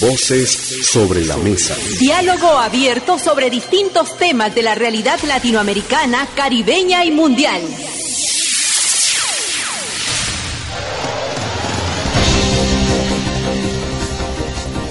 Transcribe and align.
Voces 0.00 0.50
sobre 0.90 1.24
la 1.24 1.38
mesa. 1.38 1.74
Diálogo 1.98 2.48
abierto 2.48 3.18
sobre 3.18 3.48
distintos 3.48 4.18
temas 4.18 4.54
de 4.54 4.60
la 4.60 4.74
realidad 4.74 5.18
latinoamericana, 5.22 6.28
caribeña 6.34 7.02
y 7.06 7.10
mundial. 7.10 7.62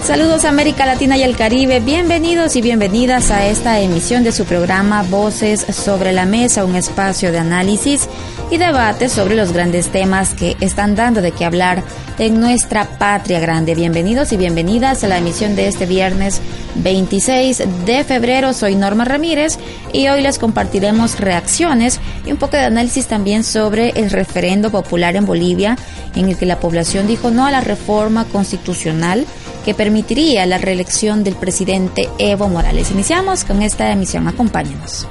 Saludos 0.05 0.45
América 0.45 0.85
Latina 0.85 1.17
y 1.17 1.23
el 1.23 1.35
Caribe, 1.35 1.79
bienvenidos 1.79 2.55
y 2.55 2.61
bienvenidas 2.61 3.31
a 3.31 3.47
esta 3.47 3.79
emisión 3.79 4.23
de 4.23 4.31
su 4.31 4.45
programa 4.45 5.01
Voces 5.01 5.61
sobre 5.61 6.13
la 6.13 6.27
Mesa, 6.27 6.63
un 6.63 6.75
espacio 6.75 7.31
de 7.31 7.39
análisis 7.39 8.07
y 8.52 8.57
debate 8.57 9.09
sobre 9.09 9.35
los 9.35 9.52
grandes 9.52 9.88
temas 9.88 10.35
que 10.35 10.57
están 10.61 10.95
dando 10.95 11.23
de 11.23 11.31
qué 11.31 11.43
hablar 11.43 11.83
en 12.20 12.39
nuestra 12.39 12.85
patria 12.99 13.39
grande. 13.39 13.73
Bienvenidos 13.73 14.31
y 14.31 14.38
bienvenidas 14.38 15.03
a 15.03 15.07
la 15.07 15.17
emisión 15.17 15.55
de 15.55 15.67
este 15.67 15.88
viernes 15.88 16.39
26 16.75 17.63
de 17.88 18.03
febrero. 18.03 18.53
Soy 18.53 18.75
Norma 18.75 19.05
Ramírez 19.05 19.58
y 19.91 20.08
hoy 20.08 20.22
les 20.22 20.38
compartiremos 20.38 21.19
reacciones 21.19 21.99
y 22.27 22.31
un 22.31 22.38
poco 22.38 22.58
de 22.58 22.63
análisis 22.66 23.08
también 23.08 23.44
sobre 23.44 23.89
el 23.89 24.11
referendo 24.11 24.69
popular 24.69 25.16
en 25.16 25.25
Bolivia 25.25 25.80
en 26.16 26.30
el 26.30 26.38
que 26.38 26.45
la 26.45 26.59
población 26.59 27.08
dijo 27.08 27.31
no 27.31 27.47
a 27.47 27.52
la 27.52 27.61
reforma 27.61 28.25
constitucional 28.25 29.25
que 29.65 29.73
permitiría 29.73 30.45
la 30.45 30.59
reelección 30.59 31.23
del 31.23 31.35
presidente 31.35 32.07
Evo 32.19 32.47
Morales. 32.47 32.91
Iniciamos 32.91 33.43
con 33.43 33.63
esta 33.63 33.91
emisión. 33.91 34.27
Acompáñenos. 34.27 35.07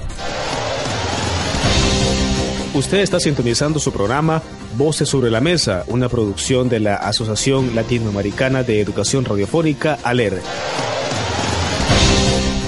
Usted 2.73 2.99
está 2.99 3.21
sintonizando 3.21 3.79
su 3.79 3.93
programa 3.93 4.43
Voces 4.77 5.09
sobre 5.09 5.31
la 5.31 5.41
Mesa, 5.41 5.85
una 5.89 6.09
producción 6.09 6.69
de 6.69 6.81
la 6.81 6.97
Asociación 6.97 7.75
Latinoamericana 7.75 8.63
de 8.63 8.81
Educación 8.81 9.25
Radiofónica, 9.25 9.99
ALER. 10.03 10.41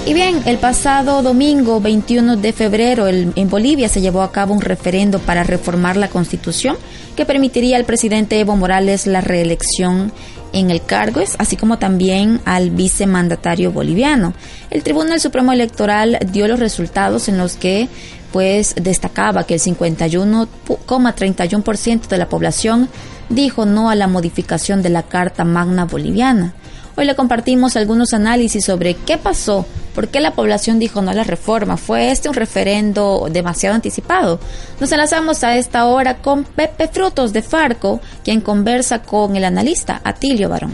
Y 0.05 0.13
bien, 0.13 0.41
el 0.45 0.57
pasado 0.57 1.21
domingo 1.21 1.81
21 1.81 2.37
de 2.37 2.53
febrero 2.53 3.09
en 3.09 3.49
Bolivia 3.49 3.89
se 3.89 3.99
llevó 3.99 4.21
a 4.21 4.31
cabo 4.31 4.53
un 4.53 4.61
referendo 4.61 5.19
para 5.19 5.43
reformar 5.43 5.97
la 5.97 6.07
constitución 6.07 6.77
que 7.17 7.25
permitiría 7.25 7.75
al 7.75 7.83
presidente 7.83 8.39
Evo 8.39 8.55
Morales 8.55 9.05
la 9.07 9.19
reelección 9.19 10.13
en 10.57 10.71
el 10.71 10.83
cargo, 10.83 11.21
así 11.37 11.55
como 11.55 11.77
también 11.77 12.41
al 12.45 12.71
vicemandatario 12.71 13.71
boliviano. 13.71 14.33
El 14.71 14.81
Tribunal 14.83 15.21
Supremo 15.21 15.53
Electoral 15.53 16.17
dio 16.31 16.47
los 16.47 16.59
resultados 16.59 17.29
en 17.29 17.37
los 17.37 17.55
que 17.55 17.87
pues 18.31 18.73
destacaba 18.75 19.43
que 19.45 19.53
el 19.53 19.59
51,31% 19.59 22.07
de 22.07 22.17
la 22.17 22.27
población 22.27 22.89
dijo 23.29 23.65
no 23.65 23.89
a 23.89 23.95
la 23.95 24.07
modificación 24.07 24.81
de 24.81 24.89
la 24.89 25.03
Carta 25.03 25.45
Magna 25.45 25.85
Boliviana. 25.85 26.53
Hoy 26.99 27.05
le 27.05 27.15
compartimos 27.15 27.75
algunos 27.75 28.15
análisis 28.15 28.65
sobre 28.65 28.95
qué 28.95 29.19
pasó, 29.19 29.67
por 29.93 30.07
qué 30.07 30.19
la 30.19 30.33
población 30.33 30.79
dijo 30.79 30.99
no 30.99 31.11
a 31.11 31.13
la 31.13 31.23
reforma. 31.23 31.77
¿Fue 31.77 32.09
este 32.09 32.27
un 32.27 32.33
referendo 32.33 33.27
demasiado 33.31 33.75
anticipado? 33.75 34.39
Nos 34.79 34.91
enlazamos 34.91 35.43
a 35.43 35.57
esta 35.57 35.85
hora 35.85 36.23
con 36.23 36.43
Pepe 36.43 36.87
Frutos 36.87 37.33
de 37.33 37.43
Farco, 37.43 38.01
quien 38.23 38.41
conversa 38.41 39.03
con 39.03 39.35
el 39.35 39.45
analista 39.45 40.01
Atilio 40.03 40.49
Barón. 40.49 40.71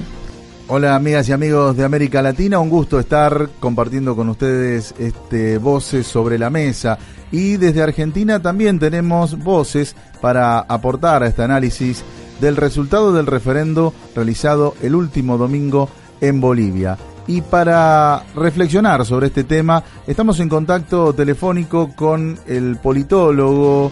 Hola 0.69 0.95
amigas 0.95 1.27
y 1.27 1.33
amigos 1.33 1.75
de 1.75 1.83
América 1.83 2.21
Latina, 2.21 2.57
un 2.57 2.69
gusto 2.69 3.01
estar 3.01 3.49
compartiendo 3.59 4.15
con 4.15 4.29
ustedes 4.29 4.95
este 4.97 5.57
voces 5.57 6.07
sobre 6.07 6.39
la 6.39 6.49
mesa 6.49 6.97
y 7.33 7.57
desde 7.57 7.81
Argentina 7.81 8.41
también 8.41 8.79
tenemos 8.79 9.37
voces 9.37 9.93
para 10.21 10.59
aportar 10.59 11.21
a 11.21 11.27
este 11.27 11.43
análisis 11.43 12.01
del 12.39 12.55
resultado 12.55 13.11
del 13.11 13.27
referendo 13.27 13.93
realizado 14.15 14.73
el 14.81 14.95
último 14.95 15.37
domingo 15.37 15.89
en 16.21 16.41
Bolivia. 16.41 16.97
Y 17.27 17.41
para 17.41 18.23
reflexionar 18.35 19.05
sobre 19.05 19.27
este 19.27 19.43
tema, 19.43 19.83
estamos 20.07 20.39
en 20.39 20.49
contacto 20.49 21.13
telefónico 21.13 21.91
con 21.95 22.37
el 22.47 22.77
politólogo, 22.77 23.91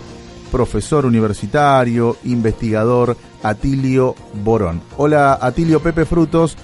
profesor 0.51 1.06
universitario, 1.06 2.18
investigador 2.25 3.16
Atilio 3.41 4.16
Borón. 4.44 4.81
Hola 4.97 5.40
Atilio 5.41 5.81
Pepe 5.81 6.06
Frutos, 6.06 6.57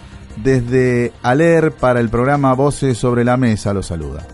desde 0.43 1.13
ALER 1.23 1.71
para 1.71 1.99
el 1.99 2.09
programa 2.09 2.53
Voces 2.53 2.97
sobre 2.97 3.23
la 3.23 3.37
Mesa, 3.37 3.73
lo 3.73 3.81
saluda. 3.81 4.27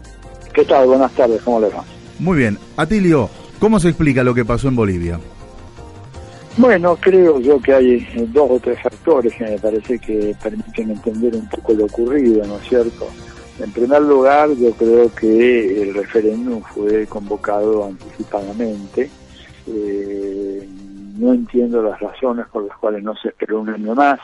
¿Qué 0.54 0.66
tal? 0.66 0.88
Buenas 0.88 1.12
tardes, 1.14 1.42
¿cómo 1.44 1.60
le 1.60 1.70
va? 1.70 1.84
Muy 2.20 2.38
bien. 2.38 2.58
Atilio, 2.78 3.30
¿cómo 3.60 3.80
se 3.80 3.90
explica 3.90 4.24
lo 4.24 4.34
que 4.34 4.46
pasó 4.46 4.68
en 4.68 4.76
Bolivia? 4.76 5.20
Bueno, 6.56 6.96
creo 6.98 7.40
yo 7.40 7.60
que 7.60 7.74
hay 7.74 8.08
dos 8.28 8.52
o 8.52 8.60
tres 8.60 8.80
factores 8.80 9.34
que 9.34 9.44
me 9.44 9.58
parece 9.58 9.98
que 9.98 10.36
permiten 10.42 10.92
entender 10.92 11.36
un 11.36 11.50
poco 11.50 11.74
lo 11.74 11.86
ocurrido, 11.86 12.46
¿no 12.46 12.58
es 12.58 12.70
cierto? 12.70 13.08
En 13.60 13.72
primer 13.72 14.04
lugar, 14.04 14.52
yo 14.52 14.72
creo 14.74 15.12
que 15.16 15.82
el 15.82 15.96
referéndum 15.96 16.62
fue 16.62 17.08
convocado 17.08 17.86
anticipadamente. 17.86 19.10
Eh, 19.66 20.70
no 21.18 21.34
entiendo 21.34 21.82
las 21.82 22.00
razones 22.00 22.46
por 22.52 22.68
las 22.68 22.78
cuales 22.78 23.04
no 23.04 23.16
se 23.16 23.30
esperó 23.30 23.60
un 23.60 23.70
año 23.70 23.96
más, 23.96 24.20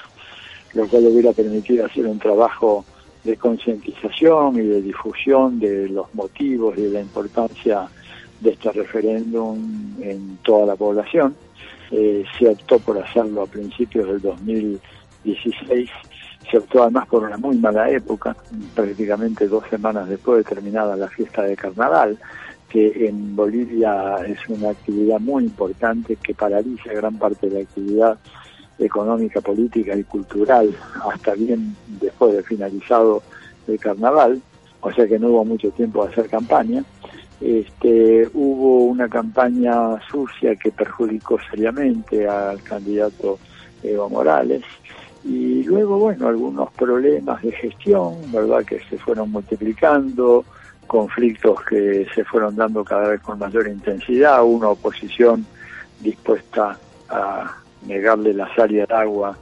lo 0.74 0.88
cual 0.88 1.08
hubiera 1.08 1.34
permitido 1.34 1.88
hacer 1.88 2.06
un 2.06 2.20
trabajo 2.20 2.86
de 3.24 3.38
concientización 3.38 4.56
y 4.58 4.68
de 4.68 4.84
difusión 4.84 5.60
de 5.60 5.90
los 5.90 6.14
motivos 6.14 6.78
y 6.78 6.84
de 6.84 6.90
la 6.92 7.02
importancia 7.02 7.88
de 8.40 8.52
este 8.52 8.72
referéndum 8.72 9.96
en 10.00 10.38
toda 10.44 10.68
la 10.68 10.76
población 10.76 11.36
eh, 11.92 12.24
se 12.38 12.48
optó 12.48 12.80
por 12.80 12.98
hacerlo 12.98 13.42
a 13.42 13.48
principios 13.48 14.08
del 14.08 14.22
2016, 14.22 15.90
se 16.50 16.58
optó 16.58 16.84
además 16.84 17.08
por 17.08 17.24
una 17.24 17.38
muy 17.38 17.58
mala 17.58 17.90
época, 17.90 18.36
prácticamente 18.76 19.48
dos 19.48 19.64
semanas 19.70 20.08
después 20.08 20.38
de 20.40 20.56
terminada 20.56 20.96
la 20.96 21.08
fiesta 21.08 21.44
de 21.44 21.56
carnaval, 21.56 22.18
que 22.70 23.08
en 23.08 23.36
Bolivia 23.36 24.18
es 24.28 24.38
una 24.48 24.70
actividad 24.70 25.20
muy 25.20 25.46
importante 25.46 26.16
que 26.16 26.36
paraliza 26.36 26.94
gran 26.94 27.18
parte 27.18 27.50
de 27.50 27.56
la 27.56 27.62
actividad 27.62 28.18
económica, 28.78 29.42
política 29.42 29.96
y 29.96 30.04
cultural 30.04 30.74
hasta 31.12 31.34
bien 31.34 31.76
después 32.00 32.34
de 32.36 32.44
finalizado 32.44 33.24
el 33.68 33.80
carnaval, 33.80 34.42
o 34.82 34.92
sea 34.92 35.08
que 35.08 35.20
no 35.20 35.30
hubo 35.30 35.46
mucho 35.46 35.72
tiempo 35.72 36.06
de 36.06 36.12
hacer 36.12 36.30
campaña 36.30 36.84
este, 37.42 38.30
hubo 38.34 38.86
una 38.86 39.08
campaña 39.08 40.00
sucia 40.10 40.56
que 40.56 40.72
perjudicó 40.72 41.40
seriamente 41.50 42.28
al 42.28 42.62
candidato 42.62 43.40
Evo 43.82 44.10
Morales 44.10 44.64
y 45.24 45.64
luego, 45.64 46.00
bueno, 46.00 46.28
algunos 46.28 46.72
problemas 46.74 47.42
de 47.42 47.52
gestión, 47.52 48.16
¿verdad?, 48.32 48.64
que 48.66 48.80
se 48.90 48.98
fueron 48.98 49.32
multiplicando, 49.32 50.46
conflictos 50.88 51.62
que 51.66 52.08
se 52.16 52.24
fueron 52.24 52.56
dando 52.56 52.84
cada 52.84 53.10
vez 53.10 53.22
con 53.22 53.38
mayor 53.38 53.68
intensidad, 53.68 54.44
una 54.44 54.70
oposición 54.70 55.46
dispuesta 56.02 56.78
a 57.10 57.56
negarle 57.86 58.34
la 58.34 58.54
sal 58.56 58.72
y 58.72 58.80
el 58.80 58.92
agua 58.92 59.38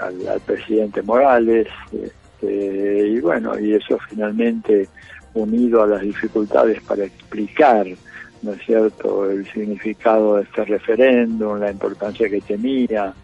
al, 0.00 0.40
presidente 0.40 1.02
Morales, 1.02 1.68
este, 1.92 3.08
y 3.08 3.20
bueno, 3.20 3.58
y 3.58 3.74
eso 3.74 3.98
finalmente 4.08 4.88
unido 5.34 5.82
a 5.82 5.86
las 5.86 6.02
dificultades 6.02 6.82
para 6.82 7.04
explicar, 7.04 7.86
¿no 8.42 8.52
es 8.52 8.62
cierto?, 8.64 9.30
el 9.30 9.46
significado 9.52 10.36
de 10.36 10.42
este 10.42 10.64
referéndum, 10.64 11.58
la 11.58 11.70
importancia 11.70 12.28
que 12.28 12.40
tenía, 12.40 13.14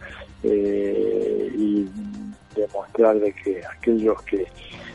eh, 0.43 1.53
y 1.57 1.89
demostrar 2.55 3.19
de 3.19 3.33
que 3.33 3.61
aquellos 3.65 4.23
que 4.23 4.47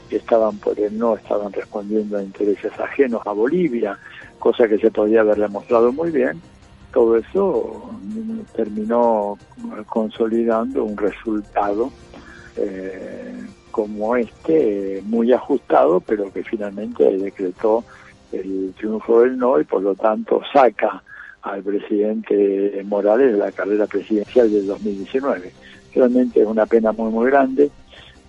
estaban 0.10 0.58
por 0.58 0.80
el 0.80 0.98
no 0.98 1.16
estaban 1.16 1.52
respondiendo 1.52 2.18
a 2.18 2.24
intereses 2.24 2.72
ajenos 2.80 3.22
a 3.26 3.32
Bolivia, 3.32 3.98
cosa 4.40 4.68
que 4.68 4.78
se 4.78 4.92
podía 4.92 5.22
haber 5.22 5.38
demostrado 5.38 5.92
muy 5.92 6.12
bien, 6.12 6.42
todo 6.94 7.18
eso 7.18 7.90
terminó 8.56 9.38
consolidando 9.88 10.84
un 10.84 10.96
resultado 10.96 11.92
eh, 12.56 13.23
como 13.74 14.16
este, 14.16 15.02
muy 15.06 15.34
ajustado, 15.34 16.00
pero 16.00 16.32
que 16.32 16.44
finalmente 16.44 17.04
decretó 17.18 17.84
el 18.32 18.72
triunfo 18.78 19.22
del 19.22 19.36
no 19.36 19.60
y 19.60 19.64
por 19.64 19.82
lo 19.82 19.96
tanto 19.96 20.42
saca 20.54 21.02
al 21.42 21.64
presidente 21.64 22.82
Morales 22.86 23.34
de 23.34 23.40
la 23.40 23.52
carrera 23.52 23.88
presidencial 23.88 24.52
del 24.52 24.68
2019. 24.68 25.52
Realmente 25.96 26.42
es 26.42 26.48
una 26.48 26.68
pena 26.68 26.92
muy, 26.92 27.12
muy 27.12 27.32
grande, 27.32 27.72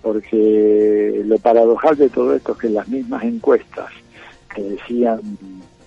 porque 0.01 1.21
lo 1.23 1.37
paradojal 1.37 1.95
de 1.95 2.09
todo 2.09 2.35
esto 2.35 2.53
es 2.53 2.57
que 2.57 2.69
las 2.69 2.87
mismas 2.87 3.23
encuestas 3.23 3.91
que 4.53 4.63
decían 4.63 5.21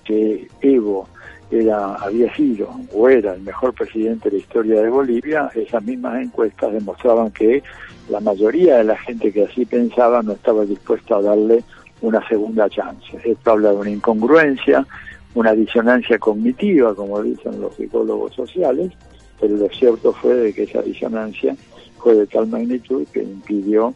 que 0.05 0.49
Evo 0.61 1.09
era, 1.51 1.95
había 1.95 2.35
sido 2.35 2.69
o 2.93 3.09
era 3.09 3.35
el 3.35 3.43
mejor 3.43 3.73
presidente 3.75 4.29
de 4.29 4.37
la 4.37 4.43
historia 4.43 4.83
de 4.83 4.91
Bolivia, 4.91 5.51
esas 5.55 5.83
mismas 5.83 6.23
encuestas 6.23 6.73
demostraban 6.73 7.31
que 7.31 7.63
la 8.09 8.21
mayoría 8.21 8.77
de 8.79 8.85
la 8.85 8.97
gente 8.97 9.33
que 9.33 9.45
así 9.45 9.65
pensaba 9.65 10.23
no 10.23 10.33
estaba 10.33 10.65
dispuesta 10.65 11.17
a 11.17 11.23
darle 11.23 11.65
una 12.01 12.27
segunda 12.29 12.69
chance. 12.69 13.19
Esto 13.25 13.51
habla 13.53 13.71
de 13.71 13.77
una 13.77 13.91
incongruencia, 13.91 14.87
una 15.35 15.53
disonancia 15.53 16.19
cognitiva, 16.19 16.95
como 16.95 17.23
dicen 17.23 17.61
los 17.61 17.75
psicólogos 17.75 18.35
sociales, 18.35 18.93
pero 19.41 19.57
lo 19.57 19.69
cierto 19.69 20.13
fue 20.13 20.35
de 20.35 20.53
que 20.53 20.65
esa 20.65 20.83
disonancia 20.83 21.57
fue 21.99 22.15
de 22.15 22.27
tal 22.27 22.47
magnitud 22.47 23.07
que 23.13 23.23
impidió 23.23 23.95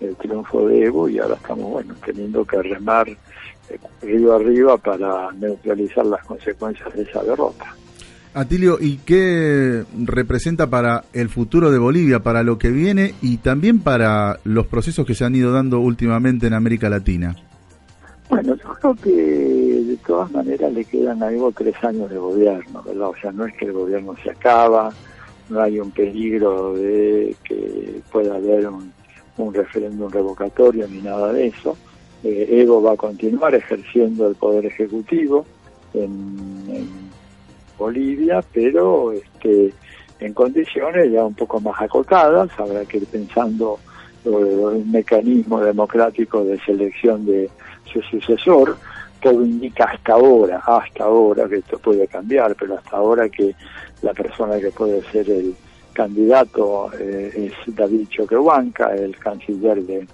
el 0.00 0.16
triunfo 0.16 0.68
de 0.68 0.84
Evo 0.84 1.08
y 1.08 1.18
ahora 1.18 1.36
estamos, 1.36 1.70
bueno, 1.70 1.94
teniendo 2.04 2.44
que 2.44 2.62
remar 2.62 3.06
río 4.02 4.34
arriba 4.34 4.76
para 4.76 5.32
neutralizar 5.32 6.06
las 6.06 6.24
consecuencias 6.24 6.92
de 6.94 7.02
esa 7.02 7.22
derrota. 7.22 7.74
Atilio, 8.34 8.78
¿y 8.80 8.96
qué 8.96 9.84
representa 10.04 10.68
para 10.68 11.04
el 11.12 11.28
futuro 11.28 11.70
de 11.70 11.78
Bolivia, 11.78 12.20
para 12.20 12.42
lo 12.42 12.58
que 12.58 12.70
viene 12.70 13.14
y 13.22 13.36
también 13.36 13.78
para 13.78 14.40
los 14.42 14.66
procesos 14.66 15.06
que 15.06 15.14
se 15.14 15.24
han 15.24 15.36
ido 15.36 15.52
dando 15.52 15.78
últimamente 15.78 16.48
en 16.48 16.54
América 16.54 16.88
Latina? 16.88 17.36
Bueno, 18.28 18.56
yo 18.56 18.74
creo 18.74 18.94
que 18.96 19.10
de 19.10 19.96
todas 20.04 20.32
maneras 20.32 20.72
le 20.72 20.84
quedan 20.84 21.22
algo 21.22 21.52
tres 21.52 21.76
años 21.84 22.10
de 22.10 22.16
gobierno, 22.16 22.82
¿verdad? 22.82 23.08
O 23.08 23.14
sea, 23.20 23.30
no 23.30 23.46
es 23.46 23.54
que 23.54 23.66
el 23.66 23.72
gobierno 23.72 24.16
se 24.22 24.30
acaba, 24.30 24.92
no 25.48 25.60
hay 25.60 25.78
un 25.78 25.90
peligro 25.90 26.74
de 26.74 27.36
que 27.44 28.00
pueda 28.10 28.36
haber 28.36 28.66
un, 28.68 28.92
referéndum 29.52 30.10
revocatorio 30.10 30.88
ni 30.88 31.02
nada 31.02 31.32
de 31.32 31.48
eso. 31.48 31.76
Eh, 32.24 32.62
Evo 32.62 32.82
va 32.82 32.92
a 32.92 32.96
continuar 32.96 33.54
ejerciendo 33.54 34.26
el 34.26 34.34
poder 34.34 34.64
ejecutivo 34.64 35.44
en 35.92 36.88
Bolivia, 37.78 38.42
pero 38.52 39.12
este, 39.12 39.74
en 40.20 40.32
condiciones 40.32 41.12
ya 41.12 41.22
un 41.24 41.34
poco 41.34 41.60
más 41.60 41.80
acotadas, 41.82 42.48
habrá 42.58 42.84
que 42.86 42.96
ir 42.96 43.06
pensando 43.06 43.78
un 44.24 44.90
mecanismo 44.90 45.60
democrático 45.60 46.44
de 46.44 46.58
selección 46.60 47.26
de 47.26 47.50
su 47.92 48.00
sucesor, 48.00 48.78
todo 49.20 49.44
indica 49.44 49.84
hasta 49.84 50.14
ahora, 50.14 50.62
hasta 50.64 51.04
ahora, 51.04 51.46
que 51.46 51.56
esto 51.56 51.78
puede 51.78 52.06
cambiar, 52.06 52.56
pero 52.58 52.78
hasta 52.78 52.96
ahora 52.96 53.28
que 53.28 53.54
la 54.00 54.14
persona 54.14 54.58
que 54.58 54.70
puede 54.70 55.02
ser 55.10 55.28
el 55.28 55.54
candidato 55.92 56.90
eh, 56.98 57.50
es 57.66 57.74
David 57.74 58.08
Choquehuanca, 58.08 58.94
el 58.94 59.16
canciller 59.18 59.82
de, 59.82 60.06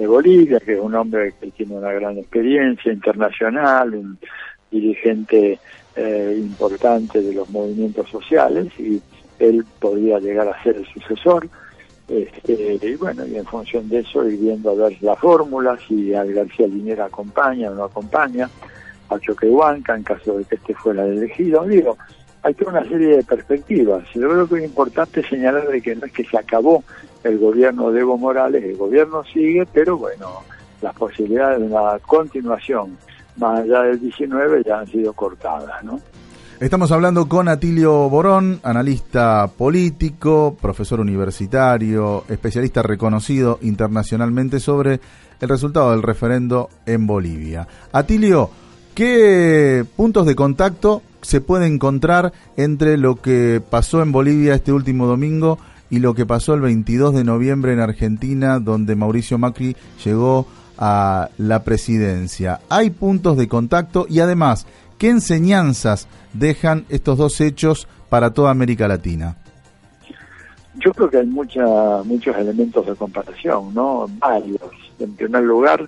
de 0.00 0.06
Bolivia, 0.06 0.58
que 0.60 0.72
es 0.72 0.80
un 0.80 0.94
hombre 0.94 1.34
que 1.38 1.50
tiene 1.50 1.74
una 1.74 1.92
gran 1.92 2.16
experiencia 2.16 2.90
internacional, 2.90 3.94
un 3.94 4.18
dirigente 4.70 5.58
eh, 5.94 6.36
importante 6.38 7.20
de 7.20 7.34
los 7.34 7.50
movimientos 7.50 8.08
sociales 8.08 8.68
y 8.78 9.02
él 9.38 9.62
podría 9.78 10.18
llegar 10.18 10.48
a 10.48 10.62
ser 10.62 10.76
el 10.76 10.86
sucesor. 10.86 11.46
Este, 12.08 12.78
y 12.82 12.94
bueno, 12.94 13.26
y 13.26 13.36
en 13.36 13.44
función 13.44 13.90
de 13.90 13.98
eso 13.98 14.26
ir 14.26 14.38
viendo 14.38 14.70
a 14.70 14.74
ver 14.74 14.96
la 15.02 15.16
fórmula, 15.16 15.78
si 15.86 16.14
a 16.14 16.24
García 16.24 16.66
Linera 16.66 17.04
acompaña 17.04 17.70
o 17.70 17.74
no 17.74 17.84
acompaña, 17.84 18.48
a 19.10 19.18
Choquehuanca 19.18 19.96
en 19.96 20.02
caso 20.02 20.38
de 20.38 20.44
que 20.44 20.54
este 20.54 20.74
fuera 20.74 21.04
elegido. 21.04 21.66
Digo, 21.66 21.98
hay 22.42 22.54
toda 22.54 22.72
una 22.72 22.88
serie 22.88 23.16
de 23.16 23.24
perspectivas. 23.24 24.04
Yo 24.14 24.28
creo 24.28 24.48
que 24.48 24.58
es 24.58 24.64
importante 24.64 25.22
señalar 25.28 25.68
de 25.68 25.80
que 25.80 25.94
no 25.94 26.06
es 26.06 26.12
que 26.12 26.24
se 26.24 26.38
acabó 26.38 26.82
el 27.22 27.38
gobierno 27.38 27.90
de 27.90 28.00
Evo 28.00 28.16
Morales, 28.16 28.64
el 28.64 28.76
gobierno 28.76 29.22
sigue, 29.24 29.66
pero 29.72 29.98
bueno, 29.98 30.42
las 30.80 30.94
posibilidades 30.94 31.60
de 31.60 31.66
una 31.66 31.98
continuación 31.98 32.96
más 33.36 33.60
allá 33.60 33.82
del 33.82 34.00
19 34.00 34.62
ya 34.64 34.80
han 34.80 34.86
sido 34.86 35.12
cortadas, 35.12 35.84
¿no? 35.84 36.00
Estamos 36.60 36.92
hablando 36.92 37.26
con 37.26 37.48
Atilio 37.48 38.10
Borón, 38.10 38.60
analista 38.62 39.48
político, 39.56 40.58
profesor 40.60 41.00
universitario, 41.00 42.24
especialista 42.28 42.82
reconocido 42.82 43.58
internacionalmente 43.62 44.60
sobre 44.60 45.00
el 45.40 45.48
resultado 45.48 45.92
del 45.92 46.02
referendo 46.02 46.68
en 46.84 47.06
Bolivia. 47.06 47.66
Atilio, 47.92 48.50
¿qué 48.94 49.84
puntos 49.96 50.26
de 50.26 50.34
contacto 50.34 51.02
se 51.22 51.40
puede 51.40 51.66
encontrar 51.66 52.32
entre 52.56 52.96
lo 52.96 53.16
que 53.16 53.62
pasó 53.68 54.02
en 54.02 54.12
Bolivia 54.12 54.54
este 54.54 54.72
último 54.72 55.06
domingo 55.06 55.58
y 55.90 55.98
lo 55.98 56.14
que 56.14 56.26
pasó 56.26 56.54
el 56.54 56.60
22 56.60 57.14
de 57.14 57.24
noviembre 57.24 57.72
en 57.72 57.80
Argentina, 57.80 58.58
donde 58.60 58.94
Mauricio 58.94 59.38
Macri 59.38 59.76
llegó 60.04 60.46
a 60.78 61.28
la 61.36 61.62
presidencia. 61.62 62.60
Hay 62.68 62.90
puntos 62.90 63.36
de 63.36 63.48
contacto 63.48 64.06
y 64.08 64.20
además, 64.20 64.66
¿qué 64.98 65.08
enseñanzas 65.10 66.06
dejan 66.32 66.86
estos 66.88 67.18
dos 67.18 67.40
hechos 67.40 67.86
para 68.08 68.32
toda 68.32 68.50
América 68.50 68.88
Latina? 68.88 69.36
Yo 70.76 70.92
creo 70.92 71.10
que 71.10 71.18
hay 71.18 71.26
mucha, 71.26 71.64
muchos 72.04 72.34
elementos 72.36 72.86
de 72.86 72.94
comparación, 72.94 73.74
¿no? 73.74 74.06
Varios. 74.18 74.60
En 74.98 75.14
primer 75.14 75.42
lugar, 75.42 75.86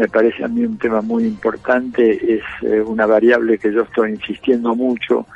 me 0.00 0.08
parece 0.08 0.42
a 0.42 0.48
mí 0.48 0.64
un 0.64 0.78
tema 0.78 1.02
muy 1.02 1.24
importante, 1.24 2.36
es 2.36 2.42
eh, 2.62 2.80
una 2.80 3.04
variable 3.04 3.58
que 3.58 3.70
yo 3.70 3.82
estoy 3.82 4.12
insistiendo 4.12 4.74
mucho 4.74 5.26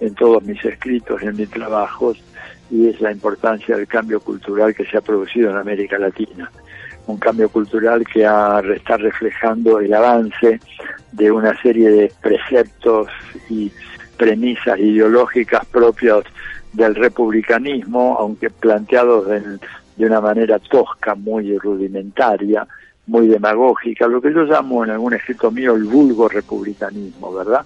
en 0.00 0.14
todos 0.14 0.42
mis 0.44 0.64
escritos, 0.64 1.22
en 1.22 1.36
mis 1.36 1.50
trabajos, 1.50 2.24
y 2.70 2.88
es 2.88 3.02
la 3.02 3.12
importancia 3.12 3.76
del 3.76 3.86
cambio 3.86 4.20
cultural 4.20 4.74
que 4.74 4.86
se 4.86 4.96
ha 4.96 5.02
producido 5.02 5.50
en 5.50 5.56
América 5.58 5.98
Latina. 5.98 6.50
Un 7.06 7.18
cambio 7.18 7.50
cultural 7.50 8.02
que 8.06 8.22
está 8.22 8.96
reflejando 8.96 9.78
el 9.78 9.92
avance 9.92 10.58
de 11.12 11.30
una 11.30 11.60
serie 11.60 11.90
de 11.90 12.10
preceptos 12.22 13.08
y 13.50 13.70
premisas 14.16 14.78
ideológicas 14.78 15.66
propios 15.66 16.24
del 16.72 16.94
republicanismo, 16.94 18.16
aunque 18.18 18.48
planteados 18.48 19.28
de 19.28 20.06
una 20.06 20.22
manera 20.22 20.58
tosca, 20.60 21.14
muy 21.14 21.58
rudimentaria, 21.58 22.66
muy 23.06 23.28
demagógica, 23.28 24.06
lo 24.06 24.20
que 24.20 24.32
yo 24.32 24.44
llamo 24.44 24.84
en 24.84 24.90
algún 24.90 25.14
escrito 25.14 25.50
mío 25.50 25.74
el 25.74 25.84
vulgo 25.84 26.28
republicanismo, 26.28 27.32
¿verdad? 27.32 27.64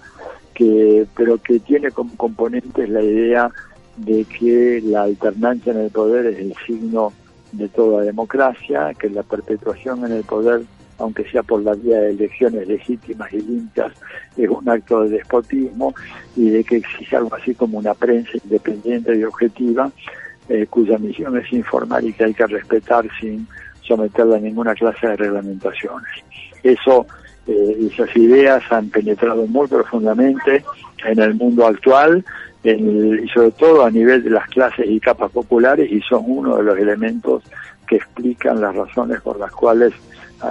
Que, 0.53 1.05
pero 1.15 1.37
que 1.37 1.59
tiene 1.59 1.91
como 1.91 2.15
componentes 2.17 2.89
la 2.89 3.01
idea 3.01 3.49
de 3.95 4.25
que 4.25 4.81
la 4.83 5.03
alternancia 5.03 5.71
en 5.71 5.79
el 5.79 5.91
poder 5.91 6.25
es 6.27 6.39
el 6.39 6.53
signo 6.65 7.13
de 7.51 7.67
toda 7.69 8.03
democracia, 8.03 8.93
que 8.99 9.09
la 9.09 9.23
perpetuación 9.23 10.05
en 10.05 10.11
el 10.11 10.23
poder, 10.23 10.61
aunque 10.97 11.29
sea 11.29 11.43
por 11.43 11.61
la 11.61 11.73
vía 11.73 11.99
de 11.99 12.11
elecciones 12.11 12.67
legítimas 12.67 13.31
y 13.33 13.41
limpias, 13.41 13.93
es 14.37 14.49
un 14.49 14.67
acto 14.69 15.03
de 15.03 15.09
despotismo 15.09 15.93
y 16.35 16.49
de 16.49 16.63
que 16.63 16.77
existe 16.77 17.15
algo 17.15 17.33
así 17.33 17.55
como 17.55 17.77
una 17.77 17.93
prensa 17.93 18.31
independiente 18.43 19.17
y 19.17 19.23
objetiva, 19.23 19.91
eh, 20.49 20.67
cuya 20.69 20.97
misión 20.97 21.37
es 21.37 21.51
informar 21.53 22.03
y 22.03 22.13
que 22.13 22.25
hay 22.25 22.33
que 22.33 22.47
respetar 22.47 23.07
sin 23.19 23.47
someterla 23.81 24.37
a 24.37 24.39
ninguna 24.39 24.73
clase 24.75 25.07
de 25.07 25.15
reglamentaciones. 25.15 26.09
Eso, 26.63 27.05
eh, 27.47 27.89
esas 27.91 28.15
ideas 28.15 28.63
han 28.71 28.89
penetrado 28.89 29.45
muy 29.47 29.67
profundamente 29.67 30.63
en 31.05 31.19
el 31.19 31.35
mundo 31.35 31.65
actual 31.65 32.23
y 32.63 33.27
sobre 33.33 33.51
todo 33.51 33.85
a 33.85 33.91
nivel 33.91 34.23
de 34.23 34.31
las 34.31 34.47
clases 34.49 34.85
y 34.87 34.99
capas 34.99 35.31
populares 35.31 35.89
y 35.89 36.01
son 36.01 36.23
uno 36.27 36.57
de 36.57 36.63
los 36.63 36.77
elementos 36.77 37.43
que 37.87 37.95
explican 37.95 38.59
las 38.59 38.75
razones 38.75 39.21
por 39.21 39.39
las 39.39 39.51
cuales 39.51 39.93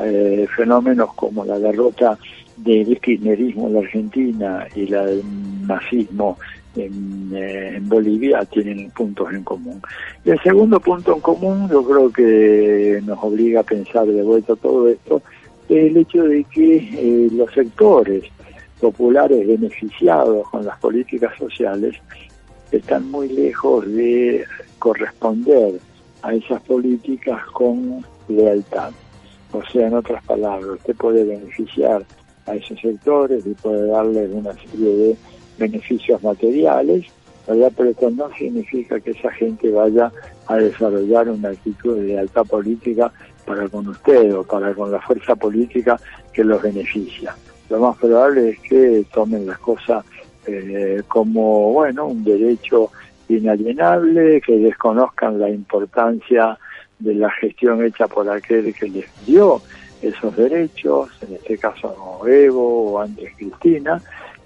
eh, 0.03 0.47
fenómenos 0.57 1.15
como 1.15 1.45
la 1.45 1.59
derrota 1.59 2.19
del 2.57 2.99
kirchnerismo 3.01 3.69
en 3.69 3.75
la 3.75 3.81
Argentina 3.81 4.67
y 4.75 4.87
la 4.87 5.05
del 5.05 5.23
nazismo 5.67 6.39
en, 6.79 7.31
eh, 7.35 7.77
en, 7.77 7.89
Bolivia 7.89 8.45
tienen 8.45 8.91
puntos 8.91 9.33
en 9.33 9.45
común. 9.45 9.81
Y 10.25 10.31
el 10.31 10.41
segundo 10.41 10.81
punto 10.81 11.15
en 11.15 11.21
común, 11.21 11.69
yo 11.71 11.85
creo 11.85 12.13
que 12.13 13.01
nos 13.05 13.19
obliga 13.23 13.61
a 13.61 13.65
pensar 13.65 14.07
de 14.07 14.23
vuelta 14.23 14.57
todo 14.57 14.89
esto, 14.89 15.23
es 15.69 15.91
el 15.91 15.97
hecho 15.97 16.23
de 16.25 16.45
que 16.45 16.77
eh, 16.77 17.29
los 17.33 17.53
sectores 17.53 18.25
populares 18.81 19.47
beneficiados 19.47 20.49
con 20.49 20.65
las 20.65 20.79
políticas 20.79 21.37
sociales 21.37 21.97
están 22.71 23.11
muy 23.11 23.29
lejos 23.29 23.87
de 23.87 24.45
corresponder 24.79 25.75
a 26.23 26.35
esas 26.35 26.61
políticas 26.63 27.45
con 27.53 28.05
lealtad. 28.29 28.93
O 29.53 29.63
sea, 29.65 29.89
en 29.89 29.95
otras 29.95 30.23
palabras, 30.25 30.79
usted 30.79 30.95
puede 30.97 31.25
beneficiar 31.25 32.05
a 32.47 32.55
esos 32.55 32.81
sectores 32.81 33.47
y 33.47 33.55
puede 33.55 33.87
darles 33.89 34.31
una 34.33 34.53
serie 34.55 34.95
de 34.95 35.17
beneficios 35.59 36.23
materiales, 36.23 37.07
¿verdad? 37.47 37.73
pero 37.77 37.91
esto 37.91 38.11
no 38.11 38.31
significa 38.35 39.01
que 39.01 39.11
esa 39.13 39.31
gente 39.33 39.71
vaya 39.71 40.13
a 40.47 40.57
desarrollar 40.57 41.29
una 41.29 41.51
actitud 41.51 41.97
de 41.97 42.09
lealtad 42.09 42.45
política 42.45 43.13
para 43.45 43.69
con 43.69 43.89
usted 43.89 44.35
o 44.35 44.45
para 44.45 44.75
con 44.75 44.91
la 44.93 45.01
fuerza 45.01 45.35
política 45.35 45.99
que 46.33 46.45
los 46.45 46.63
beneficia 46.63 47.35
lo 47.71 47.81
más 47.81 47.97
probable 47.99 48.51
es 48.51 48.61
que 48.61 49.05
tomen 49.13 49.47
las 49.47 49.59
cosas 49.59 50.05
eh, 50.47 51.03
como, 51.07 51.73
bueno, 51.73 52.07
un 52.07 52.25
derecho 52.25 52.91
inalienable, 53.29 54.41
que 54.41 54.59
desconozcan 54.59 55.39
la 55.39 55.51
importancia 55.51 56.59
de 56.99 57.15
la 57.15 57.31
gestión 57.31 57.85
hecha 57.85 58.09
por 58.09 58.29
aquel 58.29 58.75
que 58.75 58.89
les 58.89 59.07
dio 59.27 59.61
esos 60.01 60.35
derechos, 60.35 61.11
en 61.23 61.35
este 61.35 61.59
caso 61.59 62.27
Evo 62.27 62.93
o 62.93 63.01
antes 63.01 63.35
Cristina, 63.37 64.01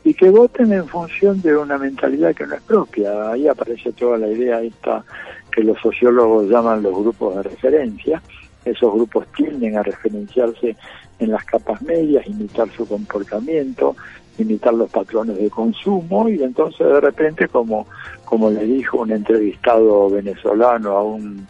y 0.05 0.15
que 0.15 0.31
voten 0.31 0.73
en 0.73 0.87
función 0.87 1.41
de 1.43 1.57
una 1.57 1.79
mentalidad 1.79 2.35
que 2.35 2.47
no 2.47 2.55
es 2.55 2.63
propia. 2.63 3.31
Ahí 3.31 3.47
aparece 3.47 3.93
toda 3.93 4.19
la 4.19 4.29
idea 4.29 4.61
esta 4.61 5.05
que 5.51 5.63
los 5.63 5.79
sociólogos 5.81 6.49
llaman 6.49 6.83
los 6.83 6.95
grupos 6.95 7.37
de 7.37 7.43
referencia. 7.43 8.23
Esos 8.65 8.93
grupos 8.93 9.27
tienden 9.37 9.77
a 9.77 9.83
referenciarse 9.83 10.77
en 11.19 11.31
las 11.31 11.45
capas 11.45 11.83
medias, 11.83 12.27
imitar 12.27 12.69
su 12.71 12.87
comportamiento, 12.87 13.97
imitar 14.39 14.75
los 14.75 14.91
patrones 14.91 15.37
de 15.37 15.51
consumo 15.51 16.29
y 16.29 16.43
entonces 16.43 16.87
de 16.87 17.01
repente 17.01 17.49
como 17.49 17.87
como 18.25 18.51
le 18.51 18.65
dijo 18.65 19.03
un 19.03 19.13
entrevistado 19.13 20.09
venezolano 20.09 20.93
a 20.93 21.03
un 21.03 21.47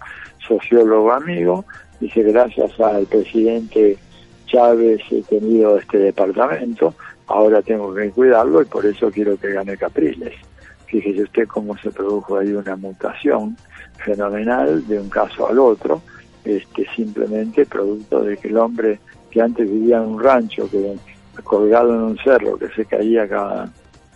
sociólogo 0.47 1.13
amigo, 1.13 1.65
Dice, 2.03 2.25
gracias 2.25 2.81
al 2.81 3.07
presidente 3.07 3.97
Chávez 4.47 5.01
he 5.13 5.23
tenido 5.23 5.79
este 5.79 5.99
departamento, 5.99 6.97
ahora 7.33 7.63
tengo 7.63 7.95
que 7.95 8.11
cuidarlo 8.11 8.61
y 8.61 8.67
por 8.67 8.85
eso 8.85 9.11
quiero 9.11 9.39
que 9.39 9.53
gane 9.53 9.77
Capriles. 9.77 10.35
Fíjese 10.87 11.23
usted 11.23 11.49
cómo 11.49 11.77
se 11.79 11.91
produjo 11.91 12.37
ahí 12.37 12.53
una 12.53 12.77
mutación 12.77 13.57
fenomenal 14.05 14.87
de 14.87 15.01
un 15.01 15.09
caso 15.09 15.49
al 15.49 15.59
otro, 15.59 16.03
este 16.45 16.87
simplemente 16.95 17.65
producto 17.65 18.23
de 18.23 18.37
que 18.37 18.49
el 18.49 18.59
hombre 18.59 19.01
que 19.31 19.41
antes 19.41 19.71
vivía 19.71 19.97
en 19.97 20.11
un 20.11 20.23
rancho, 20.23 20.69
que 20.71 20.95
colgado 21.43 21.95
en 21.95 22.03
un 22.03 22.19
cerro, 22.19 22.59
que 22.59 22.69
se 22.69 22.85
caía 22.85 23.27
cada 23.27 23.71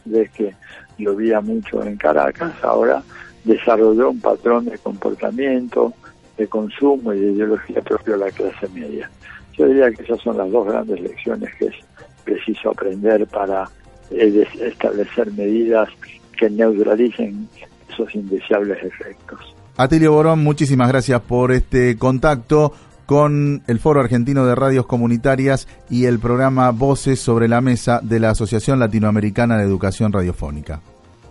vez 0.05 0.31
que 0.33 0.55
llovía 0.99 1.41
mucho 1.41 1.83
en 1.83 1.97
Caracas, 1.97 2.53
ahora 2.63 3.03
desarrolló 3.45 4.11
un 4.11 4.21
patrón 4.21 4.67
de 4.67 4.77
comportamiento, 4.77 5.95
de 6.37 6.47
consumo 6.49 7.15
y 7.15 7.21
de 7.21 7.33
ideología 7.33 7.81
propio 7.81 8.19
de 8.19 8.27
la 8.27 8.31
clase 8.31 8.69
media. 8.75 9.11
Yo 9.57 9.67
diría 9.67 9.91
que 9.91 10.03
esas 10.03 10.21
son 10.21 10.37
las 10.37 10.51
dos 10.51 10.67
grandes 10.67 11.01
lecciones 11.01 11.49
que 11.59 11.67
es 11.67 11.77
preciso 12.27 12.71
aprender 12.71 13.27
para 13.27 13.71
eh, 14.11 14.47
establecer 14.61 15.33
medidas 15.33 15.89
que 16.37 16.51
neutralicen 16.51 17.49
esos 17.91 18.15
indeseables 18.15 18.83
efectos. 18.83 19.41
Atilio 19.79 20.13
Borón, 20.13 20.43
muchísimas 20.43 20.89
gracias 20.89 21.21
por 21.23 21.53
este 21.53 21.97
contacto 21.97 22.73
con 23.07 23.63
el 23.67 23.79
Foro 23.79 24.01
Argentino 24.01 24.45
de 24.45 24.55
Radios 24.55 24.87
Comunitarias 24.87 25.69
y 25.89 26.07
el 26.07 26.19
programa 26.19 26.71
Voces 26.73 27.21
sobre 27.21 27.49
la 27.49 27.61
Mesa 27.61 28.01
de 28.03 28.21
la 28.21 28.31
Asociación 28.31 28.81
Latinoamericana 28.81 29.57
de 29.57 29.65
Educación 29.65 30.13
Radiofónica. 30.13 30.81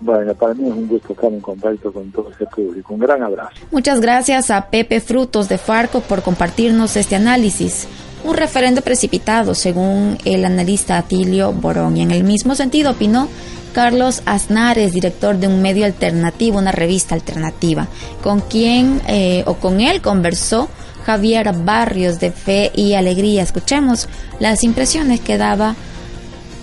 Bueno, 0.01 0.33
para 0.35 0.53
mí 0.53 0.67
es 0.67 0.73
un 0.73 0.87
gusto 0.87 1.13
estar 1.13 1.31
en 1.31 1.39
contacto 1.39 1.91
con 1.91 2.11
todo 2.11 2.29
ese 2.31 2.45
público. 2.45 2.93
Un 2.93 2.99
gran 2.99 3.23
abrazo. 3.23 3.55
Muchas 3.71 4.01
gracias 4.01 4.51
a 4.51 4.69
Pepe 4.69 5.01
Frutos 5.01 5.49
de 5.49 5.57
Farco 5.57 6.01
por 6.01 6.21
compartirnos 6.21 6.95
este 6.95 7.15
análisis. 7.15 7.87
Un 8.25 8.36
referendo 8.36 8.82
precipitado, 8.82 9.53
según 9.53 10.17
el 10.25 10.46
analista 10.46 10.98
Atilio 10.98 11.53
Borón. 11.53 11.96
Y 11.96 12.01
en 12.01 12.10
el 12.10 12.24
mismo 12.24 12.55
sentido 12.55 12.91
opinó 12.91 13.29
Carlos 13.72 14.24
Aznares, 14.25 14.94
director 14.94 15.38
de 15.38 15.48
un 15.48 15.62
medio 15.62 15.86
alternativo, 15.86 16.58
una 16.58 16.72
revista 16.72 17.13
alternativa, 17.13 17.88
con 18.24 18.41
quien 18.41 19.00
eh, 19.08 19.44
o 19.46 19.58
con 19.58 19.79
él 19.79 20.01
conversó 20.01 20.70
Javier 21.05 21.51
Barrios 21.53 22.20
de 22.20 22.32
Fe 22.32 22.72
y 22.74 22.96
Alegría. 22.96 23.44
Escuchemos 23.44 24.10
las 24.39 24.63
impresiones 24.63 25.20
que 25.22 25.38
daba 25.38 25.75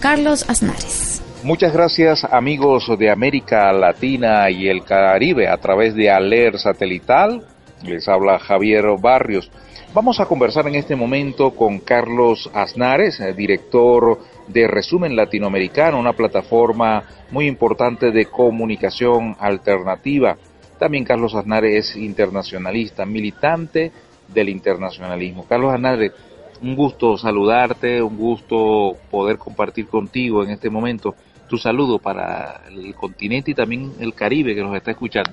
Carlos 0.00 0.44
Aznares. 0.48 1.22
Muchas 1.44 1.72
gracias 1.72 2.24
amigos 2.24 2.90
de 2.98 3.08
América 3.08 3.72
Latina 3.72 4.50
y 4.50 4.66
el 4.66 4.82
Caribe 4.82 5.46
a 5.46 5.58
través 5.58 5.94
de 5.94 6.10
Aler 6.10 6.58
Satelital. 6.58 7.44
Les 7.84 8.08
habla 8.08 8.40
Javier 8.40 8.84
Barrios. 9.00 9.48
Vamos 9.94 10.20
a 10.20 10.24
conversar 10.24 10.66
en 10.68 10.76
este 10.76 10.96
momento 10.96 11.50
con 11.50 11.80
Carlos 11.80 12.50
Aznares, 12.54 13.20
director 13.36 14.20
de 14.48 14.66
Resumen 14.66 15.14
Latinoamericano, 15.14 16.00
una 16.00 16.14
plataforma 16.14 17.02
muy 17.30 17.46
importante 17.46 18.10
de 18.10 18.24
comunicación 18.24 19.36
alternativa. 19.38 20.38
También 20.78 21.04
Carlos 21.04 21.34
Aznares 21.34 21.90
es 21.90 21.96
internacionalista, 21.96 23.04
militante 23.04 23.92
del 24.32 24.48
internacionalismo. 24.48 25.44
Carlos 25.46 25.74
Hernández, 25.74 26.14
un 26.62 26.74
gusto 26.74 27.18
saludarte, 27.18 28.00
un 28.00 28.16
gusto 28.16 28.96
poder 29.10 29.36
compartir 29.36 29.88
contigo 29.88 30.42
en 30.42 30.52
este 30.52 30.70
momento 30.70 31.14
tu 31.50 31.58
saludo 31.58 31.98
para 31.98 32.62
el 32.70 32.94
continente 32.94 33.50
y 33.50 33.54
también 33.54 33.92
el 34.00 34.14
Caribe 34.14 34.54
que 34.54 34.62
nos 34.62 34.74
está 34.74 34.92
escuchando. 34.92 35.32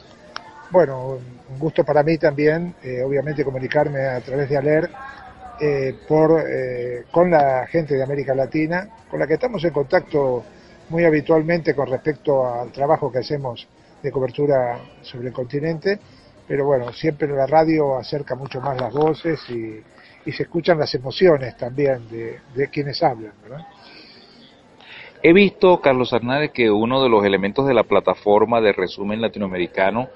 Bueno, 0.72 1.18
un 1.50 1.60
gusto 1.60 1.84
para 1.84 2.04
mí 2.04 2.18
también, 2.18 2.76
eh, 2.84 3.02
obviamente 3.02 3.44
comunicarme 3.44 4.06
a 4.06 4.22
través 4.22 4.50
de 4.50 4.58
ALER 4.58 4.90
eh, 5.60 5.96
por, 6.08 6.44
eh, 6.48 7.06
con 7.12 7.32
la 7.32 7.66
gente 7.68 7.96
de 7.96 8.04
América 8.04 8.36
Latina, 8.36 8.88
con 9.10 9.20
la 9.20 9.28
que 9.28 9.34
estamos 9.34 9.64
en 9.64 9.72
contacto 9.72 10.44
muy 10.90 11.06
habitualmente 11.06 11.76
con 11.76 11.88
respecto 11.88 12.48
al 12.48 12.72
trabajo 12.72 13.12
que 13.12 13.20
hacemos 13.20 13.68
de 14.02 14.12
cobertura 14.12 14.80
sobre 15.02 15.28
el 15.28 15.34
continente 15.34 16.00
pero 16.50 16.66
bueno, 16.66 16.92
siempre 16.92 17.28
la 17.28 17.46
radio 17.46 17.96
acerca 18.00 18.34
mucho 18.34 18.60
más 18.60 18.82
las 18.82 18.92
voces 18.92 19.40
y, 19.52 19.84
se 20.32 20.44
escuchan 20.44 20.78
las 20.78 20.94
emociones 20.94 21.58
también 21.58 22.08
de, 22.08 22.70
quienes 22.70 23.02
hablan, 23.02 23.34
¿verdad? 23.42 23.66
He 25.24 25.34
visto, 25.34 25.82
Carlos 25.82 26.14
Hernández, 26.14 26.52
que 26.52 26.70
uno 26.70 27.02
de 27.02 27.10
los 27.10 27.26
elementos 27.26 27.68
de 27.68 27.74
la 27.74 27.84
plataforma 27.84 28.62
de 28.62 28.74
resumen 28.74 29.22
latinoamericano 29.22 30.08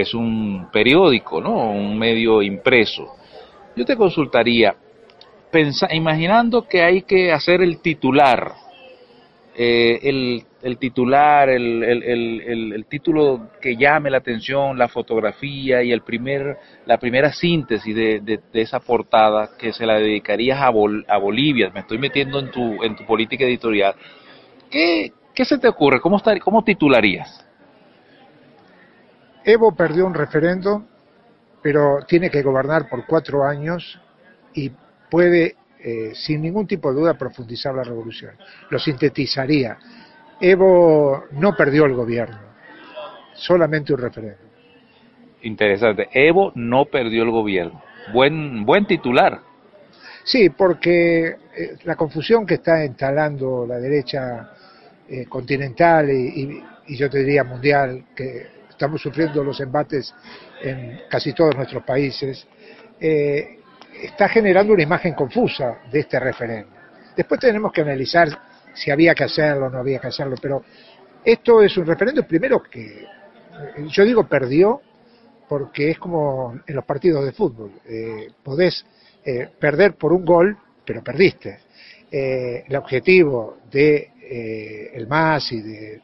es 0.00 0.14
un 0.14 0.68
periódico, 0.72 1.40
¿no? 1.40 1.70
Un 1.70 1.98
medio 1.98 2.42
impreso. 2.42 3.16
Yo 3.74 3.84
te 3.84 3.96
consultaría, 3.96 4.74
imaginando 5.90 6.66
que 6.68 6.82
hay 6.82 7.02
que 7.02 7.32
hacer 7.32 7.62
el 7.62 7.80
titular, 7.80 8.52
eh, 9.56 9.98
el 10.02 10.44
el 10.66 10.78
titular, 10.78 11.48
el, 11.48 11.84
el, 11.84 12.72
el, 12.72 12.86
título 12.86 13.50
que 13.60 13.76
llame 13.76 14.10
la 14.10 14.18
atención, 14.18 14.76
la 14.76 14.88
fotografía 14.88 15.80
y 15.84 15.92
el 15.92 16.00
primer, 16.00 16.56
la 16.86 16.98
primera 16.98 17.32
síntesis 17.32 17.94
de, 17.94 18.18
de, 18.18 18.40
esa 18.52 18.80
portada 18.80 19.50
que 19.56 19.72
se 19.72 19.86
la 19.86 19.94
dedicarías 19.94 20.58
a, 20.60 20.66
a 20.66 21.18
Bolivia. 21.18 21.70
Me 21.72 21.80
estoy 21.80 21.98
metiendo 21.98 22.40
en 22.40 22.50
tu, 22.50 22.82
en 22.82 22.96
tu 22.96 23.06
política 23.06 23.44
editorial. 23.44 23.94
¿Qué, 24.68 25.12
qué 25.32 25.44
se 25.44 25.56
te 25.56 25.68
ocurre? 25.68 26.00
¿Cómo, 26.00 26.16
estar, 26.16 26.36
¿Cómo 26.40 26.64
titularías? 26.64 27.45
Evo 29.46 29.74
perdió 29.74 30.04
un 30.04 30.12
referendo, 30.12 30.84
pero 31.62 32.00
tiene 32.06 32.28
que 32.28 32.42
gobernar 32.42 32.88
por 32.88 33.06
cuatro 33.06 33.44
años 33.44 33.98
y 34.52 34.70
puede, 35.10 35.56
eh, 35.78 36.12
sin 36.14 36.42
ningún 36.42 36.66
tipo 36.66 36.92
de 36.92 37.00
duda, 37.00 37.14
profundizar 37.14 37.74
la 37.74 37.84
revolución. 37.84 38.32
Lo 38.68 38.78
sintetizaría 38.78 39.78
Evo 40.40 41.24
no 41.30 41.56
perdió 41.56 41.86
el 41.86 41.94
gobierno, 41.94 42.38
solamente 43.34 43.94
un 43.94 44.00
referéndum. 44.00 44.46
Interesante. 45.42 46.08
Evo 46.12 46.52
no 46.54 46.84
perdió 46.86 47.22
el 47.22 47.30
gobierno. 47.30 47.82
Buen, 48.12 48.66
buen 48.66 48.86
titular. 48.86 49.40
Sí, 50.24 50.50
porque 50.50 51.26
eh, 51.56 51.76
la 51.84 51.94
confusión 51.94 52.44
que 52.44 52.54
está 52.54 52.84
instalando 52.84 53.64
la 53.66 53.78
derecha 53.78 54.52
eh, 55.08 55.24
continental 55.26 56.10
y, 56.10 56.62
yo 56.88 57.08
te 57.08 57.18
diría 57.18 57.42
mundial, 57.42 58.04
que 58.14 58.46
estamos 58.76 59.00
sufriendo 59.00 59.42
los 59.42 59.58
embates 59.60 60.14
en 60.62 61.00
casi 61.08 61.32
todos 61.32 61.56
nuestros 61.56 61.82
países, 61.82 62.46
eh, 63.00 63.58
está 64.02 64.28
generando 64.28 64.74
una 64.74 64.82
imagen 64.82 65.14
confusa 65.14 65.78
de 65.90 66.00
este 66.00 66.20
referéndum. 66.20 66.74
Después 67.16 67.40
tenemos 67.40 67.72
que 67.72 67.80
analizar 67.80 68.28
si 68.74 68.90
había 68.90 69.14
que 69.14 69.24
hacerlo 69.24 69.66
o 69.66 69.70
no 69.70 69.78
había 69.78 69.98
que 69.98 70.08
hacerlo, 70.08 70.36
pero 70.40 70.62
esto 71.24 71.62
es 71.62 71.76
un 71.78 71.86
referéndum 71.86 72.26
primero 72.26 72.62
que 72.62 73.02
eh, 73.02 73.86
yo 73.88 74.04
digo 74.04 74.28
perdió 74.28 74.80
porque 75.48 75.90
es 75.90 75.98
como 75.98 76.60
en 76.66 76.74
los 76.74 76.84
partidos 76.84 77.24
de 77.24 77.32
fútbol, 77.32 77.72
eh, 77.86 78.28
podés 78.42 78.84
eh, 79.24 79.48
perder 79.58 79.94
por 79.94 80.12
un 80.12 80.24
gol, 80.24 80.56
pero 80.84 81.02
perdiste. 81.02 81.60
el 82.10 82.76
objetivo 82.76 83.58
de 83.70 84.12
el 84.94 85.06
MAS 85.06 85.52
y 85.52 85.60
de, 85.62 86.00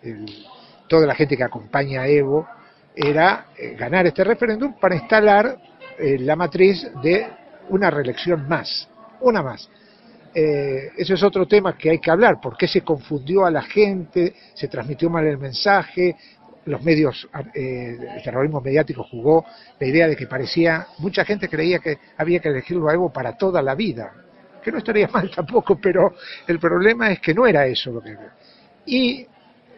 toda 0.89 1.07
la 1.07 1.15
gente 1.15 1.37
que 1.37 1.45
acompaña 1.45 2.03
a 2.03 2.09
Evo 2.09 2.47
era 2.95 3.47
ganar 3.79 4.07
este 4.07 4.25
referéndum 4.25 4.75
para 4.79 4.97
instalar 4.97 5.59
la 5.99 6.37
matriz 6.37 6.87
de 7.03 7.27
una 7.69 7.91
reelección 7.91 8.49
más, 8.49 8.89
una 9.21 9.43
más. 9.43 9.69
Eh, 10.35 10.93
eso 10.97 11.15
es 11.15 11.23
otro 11.23 11.47
tema 11.47 11.77
que 11.77 11.91
hay 11.91 11.99
que 11.99 12.11
hablar, 12.11 12.39
porque 12.41 12.67
se 12.67 12.81
confundió 12.81 13.45
a 13.45 13.51
la 13.51 13.63
gente, 13.63 14.35
se 14.55 14.69
transmitió 14.69 15.11
mal 15.11 15.27
el 15.27 15.37
mensaje, 15.37 16.17
los 16.65 16.83
medios, 16.83 17.29
eh, 17.55 17.99
el 18.17 18.23
terrorismo 18.23 18.61
mediático 18.61 19.05
jugó 19.05 19.45
la 19.79 19.87
idea 19.87 20.09
de 20.09 20.17
que 20.17 20.27
parecía, 20.27 20.87
mucha 20.99 21.25
gente 21.25 21.49
creía 21.49 21.81
que 21.81 21.99
había 22.17 22.41
que 22.41 22.49
elegirlo 22.49 22.89
a 22.89 22.95
Evo 22.95 23.13
para 23.13 23.37
toda 23.37 23.61
la 23.61 23.75
vida, 23.75 24.13
que 24.63 24.73
no 24.73 24.79
estaría 24.79 25.09
mal 25.13 25.31
tampoco, 25.31 25.79
pero 25.79 26.15
el 26.47 26.59
problema 26.59 27.11
es 27.11 27.21
que 27.21 27.35
no 27.35 27.47
era 27.47 27.67
eso 27.67 27.91
lo 27.91 28.01
que... 28.01 28.17
Y 28.87 29.27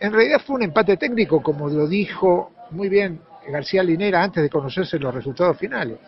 en 0.01 0.13
realidad 0.13 0.41
fue 0.47 0.57
un 0.57 0.63
empate 0.63 0.97
técnico, 0.97 1.43
como 1.43 1.69
lo 1.69 1.89
dijo 1.89 2.53
muy 2.75 2.89
bien 2.89 3.21
García 3.49 3.83
Linera 3.83 4.23
antes 4.23 4.43
de 4.43 4.51
conocerse 4.51 4.99
los 4.99 5.15
resultados 5.15 5.57
finales. 5.57 5.99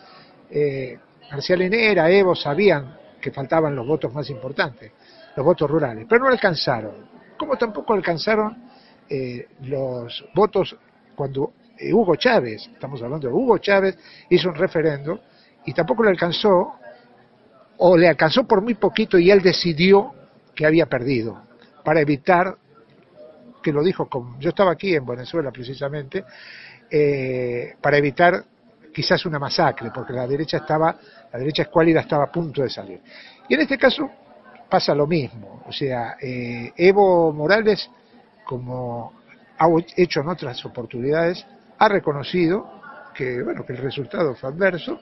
Eh, 0.51 0.99
García 1.31 1.57
Linera, 1.57 2.11
Evo 2.11 2.35
sabían 2.35 2.97
que 3.21 3.31
faltaban 3.31 3.75
los 3.75 3.87
votos 3.87 4.13
más 4.13 4.29
importantes, 4.31 4.93
los 5.37 5.45
votos 5.45 5.71
rurales, 5.71 6.07
pero 6.09 6.25
no 6.25 6.31
alcanzaron. 6.31 7.09
Como 7.37 7.57
tampoco 7.57 7.93
alcanzaron 7.93 8.57
eh, 9.09 9.49
los 9.63 10.25
votos 10.35 10.77
cuando 11.15 11.53
eh, 11.79 11.93
Hugo 11.93 12.17
Chávez, 12.17 12.69
estamos 12.73 13.03
hablando 13.03 13.29
de 13.29 13.35
Hugo 13.35 13.59
Chávez, 13.59 13.99
hizo 14.31 14.49
un 14.49 14.55
referendo 14.55 15.21
y 15.65 15.73
tampoco 15.73 16.05
le 16.05 16.11
alcanzó, 16.11 16.75
o 17.79 17.97
le 17.97 18.09
alcanzó 18.09 18.45
por 18.45 18.63
muy 18.63 18.75
poquito 18.75 19.19
y 19.19 19.31
él 19.31 19.43
decidió 19.43 20.15
que 20.55 20.65
había 20.65 20.87
perdido, 20.87 21.43
para 21.85 22.01
evitar, 22.01 22.57
que 23.67 23.73
lo 23.73 23.83
dijo, 23.83 24.09
como, 24.09 24.39
yo 24.39 24.51
estaba 24.51 24.71
aquí 24.71 24.95
en 24.95 25.05
Venezuela 25.05 25.51
precisamente, 25.51 26.25
eh, 26.89 27.75
para 27.81 27.97
evitar 27.97 28.45
quizás 28.95 29.27
una 29.27 29.41
masacre, 29.41 29.91
porque 29.93 30.13
la 30.13 30.25
derecha 30.25 30.59
estaba, 30.59 30.97
la 31.33 31.39
derecha 31.41 31.63
escuálida 31.63 31.99
estaba 32.03 32.27
a 32.27 32.31
punto 32.31 32.63
de 32.63 32.71
salir. 32.71 33.01
Y 33.49 33.55
en 33.55 33.63
este 33.63 33.77
caso 33.77 34.09
pasa 34.71 34.95
lo 34.95 35.09
mismo, 35.09 35.65
o 35.67 35.73
sea, 35.73 36.17
eh, 36.23 36.73
Evo 36.77 37.33
Morales, 37.33 37.91
como 38.45 39.15
ha 39.59 39.67
hecho 39.97 40.21
en 40.21 40.29
otras 40.29 40.65
oportunidades, 40.65 41.45
ha 41.77 41.89
reconocido 41.89 42.71
que, 43.17 43.43
bueno, 43.43 43.67
que 43.67 43.73
el 43.73 43.79
resultado 43.79 44.37
fue 44.37 44.51
adverso, 44.51 45.01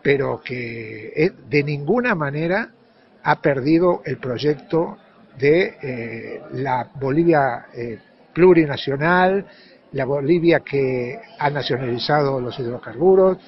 pero 0.00 0.40
que 0.40 1.32
de 1.48 1.64
ninguna 1.64 2.14
manera 2.14 2.70
ha 3.24 3.40
perdido 3.40 4.02
el 4.04 4.18
proyecto 4.18 4.96
de 5.40 5.76
eh, 5.82 6.42
la 6.52 6.88
Bolivia 6.94 7.66
eh, 7.74 7.98
plurinacional, 8.32 9.46
la 9.92 10.04
Bolivia 10.04 10.60
que 10.60 11.18
ha 11.38 11.50
nacionalizado 11.50 12.40
los 12.40 12.58
hidrocarburos, 12.58 13.38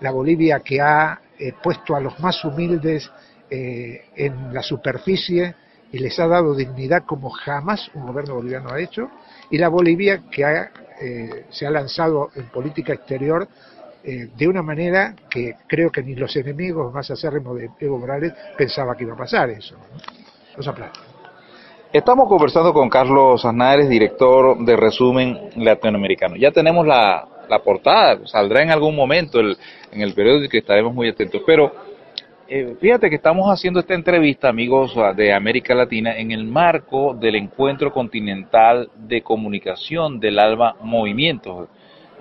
la 0.00 0.10
Bolivia 0.10 0.60
que 0.60 0.80
ha 0.80 1.20
eh, 1.38 1.52
puesto 1.62 1.96
a 1.96 2.00
los 2.00 2.18
más 2.20 2.44
humildes 2.44 3.10
en 3.48 4.52
la 4.52 4.60
superficie 4.60 5.54
y 5.92 6.00
les 6.00 6.18
ha 6.18 6.26
dado 6.26 6.52
dignidad 6.52 7.04
como 7.06 7.30
jamás 7.30 7.88
un 7.94 8.04
gobierno 8.04 8.34
boliviano 8.34 8.72
ha 8.72 8.80
hecho, 8.80 9.08
y 9.52 9.56
la 9.56 9.68
Bolivia 9.68 10.24
que 10.32 10.64
se 11.50 11.64
ha 11.64 11.70
lanzado 11.70 12.30
en 12.34 12.46
política 12.46 12.94
exterior 12.94 13.46
de 14.02 14.48
una 14.48 14.62
manera 14.62 15.14
que 15.30 15.54
creo 15.68 15.92
que 15.92 16.02
ni 16.02 16.16
los 16.16 16.34
enemigos 16.34 16.92
más 16.92 17.08
acérrimos 17.12 17.56
de 17.56 17.70
Evo 17.78 17.98
Morales 17.98 18.32
pensaba 18.58 18.96
que 18.96 19.04
iba 19.04 19.14
a 19.14 19.18
pasar 19.18 19.48
eso. 19.50 19.76
Los 20.56 20.66
aplausos. 20.66 21.05
Estamos 21.92 22.28
conversando 22.28 22.72
con 22.74 22.90
Carlos 22.90 23.44
Aznares, 23.44 23.88
director 23.88 24.58
de 24.58 24.76
Resumen 24.76 25.50
Latinoamericano. 25.56 26.34
Ya 26.36 26.50
tenemos 26.50 26.84
la, 26.84 27.26
portada, 27.64 28.26
saldrá 28.26 28.62
en 28.62 28.70
algún 28.70 28.96
momento 28.96 29.38
el, 29.38 29.56
en 29.92 30.02
el 30.02 30.12
periódico 30.12 30.56
y 30.56 30.58
estaremos 30.58 30.92
muy 30.92 31.08
atentos. 31.08 31.42
Pero 31.46 31.72
eh, 32.48 32.76
fíjate 32.80 33.08
que 33.08 33.14
estamos 33.14 33.48
haciendo 33.48 33.78
esta 33.78 33.94
entrevista, 33.94 34.48
amigos 34.48 34.96
de 35.14 35.32
América 35.32 35.76
Latina, 35.76 36.16
en 36.18 36.32
el 36.32 36.44
marco 36.44 37.14
del 37.14 37.36
encuentro 37.36 37.92
continental 37.92 38.90
de 38.96 39.22
comunicación 39.22 40.18
del 40.18 40.40
ALBA 40.40 40.76
Movimientos 40.80 41.68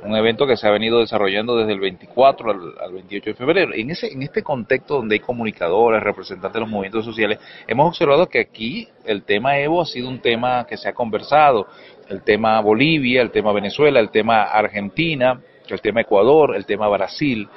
un 0.05 0.15
evento 0.15 0.45
que 0.45 0.55
se 0.55 0.67
ha 0.67 0.71
venido 0.71 0.99
desarrollando 0.99 1.57
desde 1.57 1.73
el 1.73 1.79
24 1.79 2.51
al, 2.51 2.93
28 2.93 3.31
de 3.31 3.33
febrero. 3.35 3.73
En, 3.73 3.89
ese, 3.89 4.11
en 4.11 4.21
este 4.21 4.43
contexto 4.43 4.97
donde 4.97 5.15
hay 5.15 5.19
comunicadores, 5.19 6.01
representantes 6.01 6.53
de 6.53 6.59
los 6.59 6.69
movimientos 6.69 7.05
sociales, 7.05 7.39
hemos 7.67 7.87
observado 7.87 8.27
que 8.27 8.39
aquí 8.39 8.87
el 9.05 9.23
tema 9.23 9.57
Evo 9.57 9.81
ha 9.81 9.85
sido 9.85 10.07
un 10.07 10.19
tema 10.19 10.65
que 10.65 10.77
se 10.77 10.87
ha 10.87 10.93
conversado, 10.93 11.67
el 12.07 12.21
tema 12.21 12.61
Bolivia, 12.61 13.21
el 13.21 13.31
tema 13.31 13.51
Venezuela, 13.51 13.99
el 13.99 14.11
tema 14.11 14.43
Argentina, 14.43 15.41
el 15.67 15.81
tema 15.81 16.01
Ecuador, 16.01 16.55
el 16.55 16.65
tema 16.65 16.87
Brasil. 16.87 17.49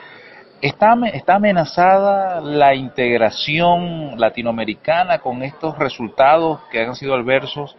¿Está, 0.62 0.96
¿Está 1.12 1.36
amenazada 1.36 2.40
la 2.40 2.74
integración 2.74 4.18
latinoamericana 4.18 5.18
con 5.18 5.42
estos 5.42 5.78
resultados 5.78 6.60
que 6.72 6.80
han 6.80 6.96
sido 6.96 7.14
adversos 7.14 7.76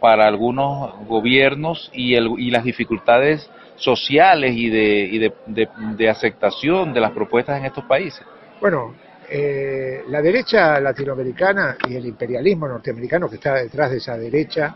para 0.00 0.26
algunos 0.26 0.94
gobiernos 1.06 1.90
y, 1.92 2.14
el, 2.14 2.28
y 2.38 2.50
las 2.50 2.64
dificultades 2.64 3.50
sociales 3.78 4.54
y 4.54 4.68
de, 4.68 5.08
y 5.10 5.18
de, 5.96 6.08
aceptación 6.10 6.92
de 6.92 7.00
las 7.00 7.12
propuestas 7.12 7.58
en 7.58 7.66
estos 7.66 7.84
países? 7.84 8.22
Bueno, 8.60 8.94
eh, 9.30 10.02
la 10.08 10.20
derecha 10.20 10.80
latinoamericana 10.80 11.76
y 11.88 11.96
el 11.96 12.06
imperialismo 12.06 12.66
norteamericano 12.66 13.28
que 13.28 13.36
está 13.36 13.54
detrás 13.54 13.90
de 13.90 13.98
esa 13.98 14.18
derecha, 14.18 14.74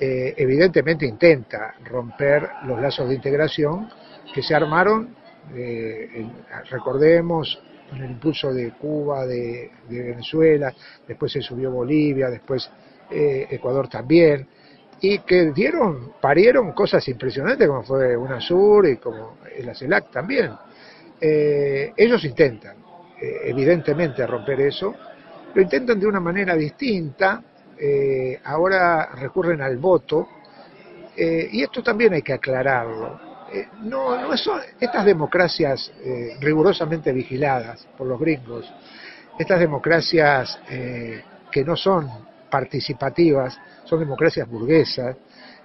eh, 0.00 0.34
evidentemente 0.36 1.06
intenta 1.06 1.74
romper 1.84 2.48
los 2.64 2.80
lazos 2.80 3.08
de 3.08 3.14
integración 3.14 3.88
que 4.32 4.42
se 4.42 4.54
armaron, 4.54 5.14
eh, 5.54 6.26
recordemos, 6.70 7.62
con 7.90 8.02
el 8.02 8.12
impulso 8.12 8.52
de 8.52 8.70
Cuba, 8.72 9.26
de, 9.26 9.70
de, 9.88 10.02
Venezuela, 10.02 10.72
después 11.06 11.32
se 11.32 11.42
subió 11.42 11.70
Bolivia, 11.70 12.30
después 12.30 12.70
Ecuador 13.10 13.88
también, 13.88 14.48
y 15.02 15.18
que 15.18 15.50
dieron, 15.50 16.12
parieron 16.20 16.72
cosas 16.72 17.06
impresionantes 17.08 17.66
como 17.66 17.82
fue 17.82 18.16
UNASUR 18.16 18.88
y 18.88 18.96
como 18.98 19.38
la 19.64 19.74
CELAC 19.74 20.12
también. 20.12 20.52
Eh, 21.20 21.92
ellos 21.96 22.24
intentan, 22.24 22.76
eh, 23.20 23.40
evidentemente, 23.46 24.24
romper 24.26 24.60
eso, 24.60 24.94
lo 25.52 25.60
intentan 25.60 25.98
de 25.98 26.06
una 26.06 26.20
manera 26.20 26.54
distinta, 26.54 27.42
eh, 27.76 28.40
ahora 28.44 29.10
recurren 29.16 29.60
al 29.60 29.76
voto, 29.76 30.28
y 31.14 31.62
esto 31.62 31.82
también 31.82 32.14
hay 32.14 32.22
que 32.22 32.32
aclararlo. 32.32 33.20
no, 33.82 34.18
no 34.18 34.34
son 34.34 34.62
estas 34.80 35.04
democracias 35.04 35.92
rigurosamente 36.40 37.12
vigiladas 37.12 37.86
por 37.98 38.06
los 38.06 38.18
gringos, 38.18 38.72
estas 39.38 39.60
democracias 39.60 40.58
que 41.50 41.64
no 41.66 41.76
son 41.76 42.08
participativas, 42.52 43.58
son 43.84 43.98
democracias 43.98 44.46
burguesas, 44.46 45.16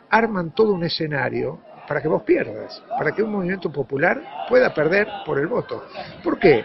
arman 0.09 0.51
todo 0.51 0.71
un 0.71 0.85
escenario 0.85 1.59
para 1.85 2.01
que 2.01 2.07
vos 2.07 2.23
pierdas, 2.23 2.81
para 2.97 3.11
que 3.11 3.21
un 3.21 3.31
movimiento 3.33 3.69
popular 3.69 4.21
pueda 4.47 4.73
perder 4.73 5.05
por 5.25 5.37
el 5.37 5.47
voto. 5.47 5.83
¿Por 6.23 6.39
qué? 6.39 6.63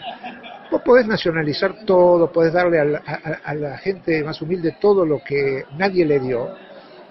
Vos 0.71 0.81
podés 0.83 1.09
nacionalizar 1.09 1.85
todo, 1.85 2.31
podés 2.31 2.53
darle 2.53 2.79
a 2.81 3.55
la, 3.55 3.79
gente 3.79 4.23
más 4.23 4.41
humilde 4.41 4.77
todo 4.81 5.05
lo 5.05 5.19
que 5.25 5.65
nadie 5.77 6.05
le 6.07 6.21
dio, 6.21 6.55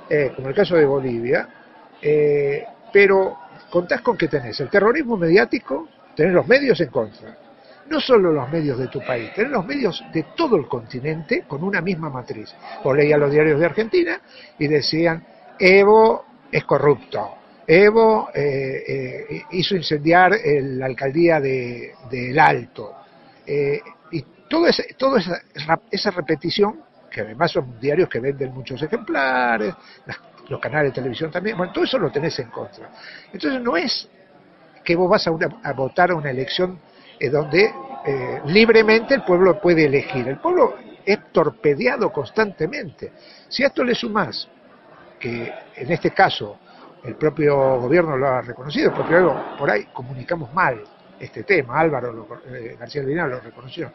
eh, 0.10 0.32
como 0.34 0.47
el 0.47 0.56
caso 0.56 0.78
de 0.78 0.86
Bolivia, 0.86 1.47
eh, 2.02 2.63
pero 2.93 3.38
contás 3.69 4.02
con 4.02 4.17
que 4.17 4.30
tenés 4.30 4.58
el 4.62 4.69
terrorismo 4.69 5.17
mediático, 5.17 5.89
tenés 6.15 6.34
los 6.34 6.47
medios 6.47 6.80
en 6.80 6.89
contra, 6.89 7.38
no 7.92 8.00
solo 8.00 8.32
los 8.32 8.50
medios 8.50 8.80
de 8.80 8.88
tu 8.88 9.02
país, 9.02 9.34
tener 9.34 9.52
los 9.52 9.66
medios 9.66 10.02
de 10.14 10.24
todo 10.36 10.56
el 10.56 10.66
continente 10.68 11.44
con 11.46 11.62
una 11.62 11.82
misma 11.82 12.10
matriz. 12.10 12.56
Vos 12.82 12.96
leías 12.96 13.20
los 13.20 13.30
diarios 13.30 13.60
de 13.60 13.66
Argentina 13.66 14.22
y 14.58 14.68
decían, 14.68 15.24
Evo 15.60 16.26
es 16.50 16.64
corrupto, 16.64 17.36
Evo 17.68 18.30
eh, 18.34 18.84
eh, 18.88 19.44
hizo 19.52 19.76
incendiar 19.76 20.32
la 20.44 20.86
alcaldía 20.86 21.42
de, 21.42 21.94
El 22.12 22.40
Alto. 22.40 22.96
Eh, 23.46 23.82
y 24.12 24.22
todo 24.50 24.68
toda 24.98 25.20
esa, 25.20 25.42
esa 25.92 26.12
repetición, 26.12 26.82
que 27.12 27.22
además 27.22 27.52
son 27.52 27.78
diarios 27.78 28.08
que 28.08 28.22
venden 28.22 28.54
muchos 28.54 28.82
ejemplares, 28.82 29.74
los 30.48 30.62
canales 30.62 30.92
de 30.92 30.96
televisión 30.96 31.30
también, 31.30 31.58
bueno, 31.58 31.74
todo 31.74 31.84
eso 31.84 32.00
lo 32.00 32.10
tenés 32.10 32.40
en 32.40 32.50
contra. 32.50 32.90
Entonces 33.34 33.62
no 33.62 33.76
es 33.76 34.08
que 34.82 34.96
vos 34.96 35.10
vas 35.10 35.28
a, 35.28 35.32
a 35.64 35.74
votar 35.74 36.12
a 36.12 36.16
una 36.16 36.32
elección 36.32 36.80
donde 37.30 37.72
eh, 38.06 38.42
libremente 38.46 39.14
el 39.16 39.24
pueblo 39.24 39.60
puede 39.60 39.86
elegir. 39.86 40.28
El 40.28 40.38
pueblo 40.38 40.76
es 41.06 41.32
torpedeado 41.32 42.12
constantemente. 42.12 43.12
Si 43.48 43.64
a 43.64 43.68
esto 43.68 43.84
le 43.84 43.96
sumas 43.96 44.48
que 45.20 45.54
en 45.76 45.92
este 45.92 46.12
caso 46.12 46.58
el 47.04 47.16
propio 47.16 47.80
gobierno 47.80 48.18
lo 48.18 48.28
ha 48.28 48.42
reconocido, 48.42 48.94
porque 48.94 49.16
por 49.58 49.70
ahí 49.70 49.86
comunicamos 49.94 50.54
mal 50.54 50.84
este 51.20 51.44
tema, 51.44 51.80
Álvaro 51.80 52.28
eh, 52.48 52.76
García 52.80 53.02
Albinal 53.02 53.30
lo 53.30 53.40
reconoció. 53.40 53.92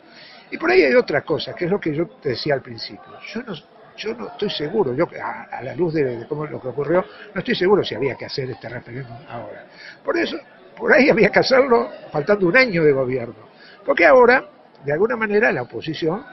Y 0.51 0.59
por 0.59 0.71
ahí 0.71 0.83
hay 0.83 0.95
otra 0.95 1.23
cosa, 1.23 1.55
que 1.55 1.65
es 1.65 1.71
lo 1.71 1.81
que 1.81 1.95
yo 1.95 2.07
te 2.07 2.31
decía 2.31 2.55
al 2.55 2.63
principio. 2.63 3.19
Yo 3.33 3.43
no, 3.43 3.55
yo 3.97 4.15
no 4.15 4.29
estoy 4.29 4.51
seguro, 4.51 4.95
yo 4.95 5.09
a, 5.21 5.63
la 5.63 5.75
luz 5.75 5.95
de, 5.95 6.05
de, 6.05 6.27
cómo 6.29 6.47
lo 6.47 6.61
que 6.61 6.69
ocurrió, 6.69 7.05
no 7.35 7.39
estoy 7.41 7.57
seguro 7.57 7.83
si 7.83 7.97
había 7.97 8.15
que 8.15 8.27
hacer 8.27 8.51
este 8.51 8.69
referéndum 8.69 9.17
ahora. 9.29 9.67
Por 10.05 10.17
eso, 10.17 10.37
por 10.77 10.93
ahí 10.93 11.09
había 11.09 11.31
que 11.31 11.41
hacerlo 11.41 11.89
faltando 12.13 12.47
un 12.47 12.57
año 12.57 12.85
de 12.85 12.93
gobierno. 12.93 13.49
Porque 13.85 14.05
ahora, 14.05 14.45
de 14.85 14.93
alguna 14.93 15.17
manera, 15.17 15.51
la 15.53 15.63
oposición, 15.63 16.25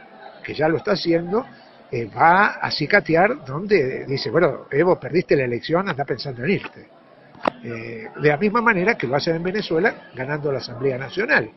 que 0.44 0.54
ya 0.54 0.68
lo 0.68 0.78
está 0.78 0.92
haciendo, 0.92 1.46
eh, 1.92 2.10
va 2.16 2.58
a 2.60 2.72
cicatear 2.72 3.46
donde 3.46 4.06
dice, 4.06 4.30
bueno, 4.30 4.66
Evo, 4.72 5.00
perdiste 5.00 5.36
la 5.36 5.44
elección, 5.44 5.88
anda 5.88 6.04
pensando 6.04 6.44
en 6.44 6.50
irte. 6.50 6.88
Eh, 7.64 8.08
de 8.22 8.30
la 8.30 8.38
misma 8.38 8.62
manera 8.62 8.96
que 8.96 9.08
lo 9.08 9.16
hacen 9.16 9.36
en 9.36 9.44
Venezuela, 9.44 10.10
ganando 10.16 10.52
la 10.52 10.60
Asamblea 10.60 10.98
Nacional. 10.98 11.50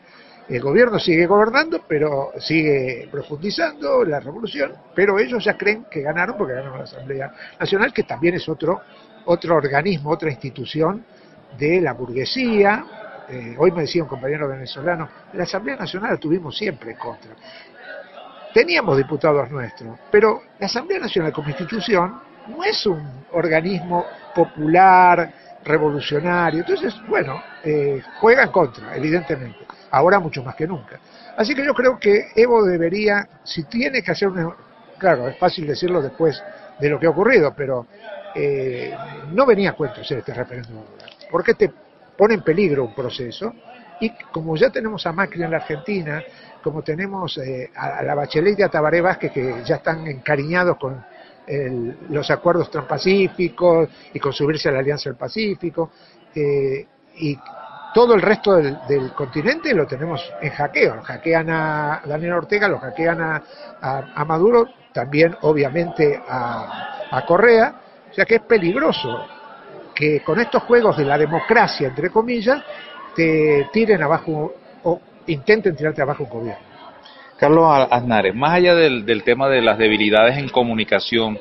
El 0.49 0.61
gobierno 0.61 0.99
sigue 1.01 1.27
gobernando, 1.27 1.85
pero 1.88 2.33
sigue 2.38 3.09
profundizando 3.11 4.05
la 4.05 4.20
revolución, 4.20 4.72
pero 4.94 5.18
ellos 5.18 5.44
ya 5.44 5.57
creen 5.57 5.87
que 5.90 6.03
ganaron 6.03 6.37
porque 6.37 6.55
ganaron 6.55 6.79
la 6.79 6.85
Asamblea 6.85 7.33
Nacional, 7.59 7.92
que 7.92 8.05
también 8.05 8.35
es 8.35 8.49
otro, 8.49 8.81
otro 9.25 9.57
organismo, 9.57 10.11
otra 10.11 10.31
institución 10.31 11.05
de 11.59 11.80
la 11.80 11.92
burguesía. 11.92 12.85
Eh, 13.28 13.56
hoy 13.59 13.72
me 13.72 13.82
decía 13.82 14.02
un 14.02 14.09
compañero 14.09 14.48
venezolano, 14.48 15.09
la 15.32 15.42
Asamblea 15.42 15.76
Nacional 15.76 16.12
la 16.12 16.16
tuvimos 16.16 16.56
siempre 16.56 16.92
en 16.92 16.98
contra. 16.98 17.32
Teníamos 18.54 18.96
diputados 18.96 19.50
nuestros, 19.50 19.98
pero 20.11 20.42
la 20.59 20.66
Asamblea 20.66 21.00
Nacional 21.00 21.32
como 21.32 21.48
institución 21.48 22.20
no 22.48 22.64
es 22.64 22.87
un 22.87 23.24
organismo 23.32 24.04
popular, 24.35 25.32
revolucionario. 25.64 26.61
Entonces, 26.61 26.94
bueno, 27.09 27.42
eh, 27.64 28.00
juega 28.20 28.44
en 28.44 28.50
contra, 28.50 28.96
evidentemente. 28.96 29.59
Ahora 29.90 30.18
mucho 30.18 30.42
más 30.42 30.54
que 30.54 30.66
nunca. 30.66 30.98
Así 31.37 31.54
que 31.54 31.64
yo 31.64 31.74
creo 31.74 31.98
que 31.98 32.28
Evo 32.35 32.64
debería, 32.64 33.28
si 33.44 33.64
tiene 33.64 34.02
que 34.02 34.12
hacer 34.12 34.28
una... 34.28 34.54
Claro, 34.98 35.28
es 35.28 35.37
fácil 35.37 35.66
decirlo 35.66 36.00
después 36.00 36.42
de 36.78 36.88
lo 36.88 36.98
que 36.98 37.06
ha 37.06 37.11
ocurrido, 37.11 37.52
pero 37.54 37.87
eh, 38.35 38.96
no 39.32 39.44
venía 39.44 39.70
a 39.70 39.72
cuento 39.74 40.00
hacer 40.00 40.18
este 40.18 40.32
referéndum 40.32 40.82
porque 41.30 41.54
te 41.54 41.72
pone 42.16 42.34
en 42.34 42.42
peligro 42.42 42.84
un 42.84 42.94
proceso 42.94 43.52
Y 44.00 44.10
como 44.32 44.56
ya 44.56 44.70
tenemos 44.70 45.06
a 45.06 45.12
Macri 45.12 45.42
en 45.42 45.50
la 45.50 45.56
Argentina, 45.58 46.22
como 46.62 46.82
tenemos 46.82 47.38
eh, 47.38 47.70
a, 47.74 48.02
la 48.02 48.14
Bachelet 48.14 48.58
y 48.58 48.62
a 48.62 48.68
Tabaré 48.68 49.00
Vázquez 49.00 49.32
que 49.32 49.62
ya 49.64 49.76
están 49.76 50.06
encariñados 50.06 50.76
con 50.76 51.04
los 52.08 52.28
acuerdos 52.32 52.68
transpacíficos 52.72 53.88
y 54.12 54.18
con 54.18 54.32
subirse 54.32 54.68
a 54.68 54.72
la 54.72 54.80
Alianza 54.80 55.10
del 55.10 55.16
Pacífico, 55.16 55.92
eh, 56.34 56.84
y 57.18 57.38
todo 57.94 58.14
el 58.14 58.20
resto 58.20 58.56
del, 58.56 59.12
continente 59.14 59.72
lo 59.72 59.86
tenemos 59.86 60.20
en 60.42 60.50
hackeo. 60.50 60.96
Lo 60.96 61.02
hackean 61.02 61.48
a 61.48 62.02
Daniel 62.04 62.32
Ortega, 62.32 62.66
lo 62.66 62.78
hackean 62.78 63.20
a, 63.20 64.24
Maduro, 64.26 64.66
también 64.92 65.36
obviamente 65.42 66.20
a, 66.28 67.06
a 67.12 67.24
Correa, 67.24 67.74
o 68.10 68.12
sea 68.14 68.24
que 68.24 68.34
es 68.34 68.42
peligroso 68.42 69.24
que 69.96 70.20
con 70.20 70.38
estos 70.38 70.62
juegos 70.64 70.96
de 70.98 71.06
la 71.06 71.16
democracia, 71.16 71.88
entre 71.88 72.11
comillas, 72.11 72.62
te 73.16 73.68
tiren 73.72 74.02
abajo 74.02 74.54
o 74.85 75.00
intenten 75.26 75.74
tirarte 75.74 76.02
abajo 76.02 76.24
un 76.24 76.30
gobierno. 76.30 76.66
Carlos 77.38 77.66
Aznares, 77.90 78.35
más 78.35 78.52
allá 78.52 78.74
del, 78.74 79.22
tema 79.24 79.48
de 79.48 79.62
las 79.62 79.78
debilidades 79.78 80.38
en 80.38 80.48
comunicación, 80.48 81.38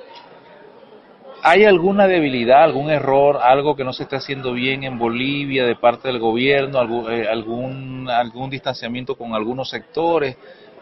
¿hay 1.43 1.65
alguna 1.65 2.07
debilidad, 2.07 2.63
algún 2.63 2.89
error, 2.89 3.39
algo 3.41 3.75
que 3.75 3.83
no 3.83 3.93
se 3.93 4.03
está 4.03 4.17
haciendo 4.17 4.53
bien 4.53 4.83
en 4.83 4.97
Bolivia 4.97 5.65
de 5.65 5.75
parte 5.75 6.07
del 6.07 6.19
gobierno, 6.19 6.79
algún, 6.79 7.11
eh, 7.11 7.27
algún, 7.29 8.09
algún 8.09 8.49
distanciamiento 8.49 9.15
con 9.15 9.35
algunos 9.35 9.69
sectores? 9.69 10.37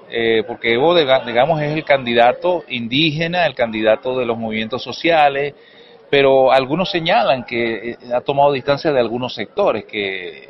Eh, 0.09 0.43
porque 0.47 0.73
Evo, 0.73 0.95
digamos, 0.95 1.62
es 1.62 1.71
el 1.71 1.83
candidato 1.83 2.63
indígena, 2.67 3.45
el 3.45 3.55
candidato 3.55 4.17
de 4.17 4.25
los 4.25 4.38
movimientos 4.38 4.83
sociales, 4.83 5.53
pero 6.13 6.52
algunos 6.52 6.91
señalan 6.91 7.43
que 7.43 7.89
eh, 7.89 7.97
ha 8.13 8.21
tomado 8.21 8.52
distancia 8.52 8.91
de 8.91 8.99
algunos 8.99 9.34
sectores, 9.34 9.86
que 9.86 10.47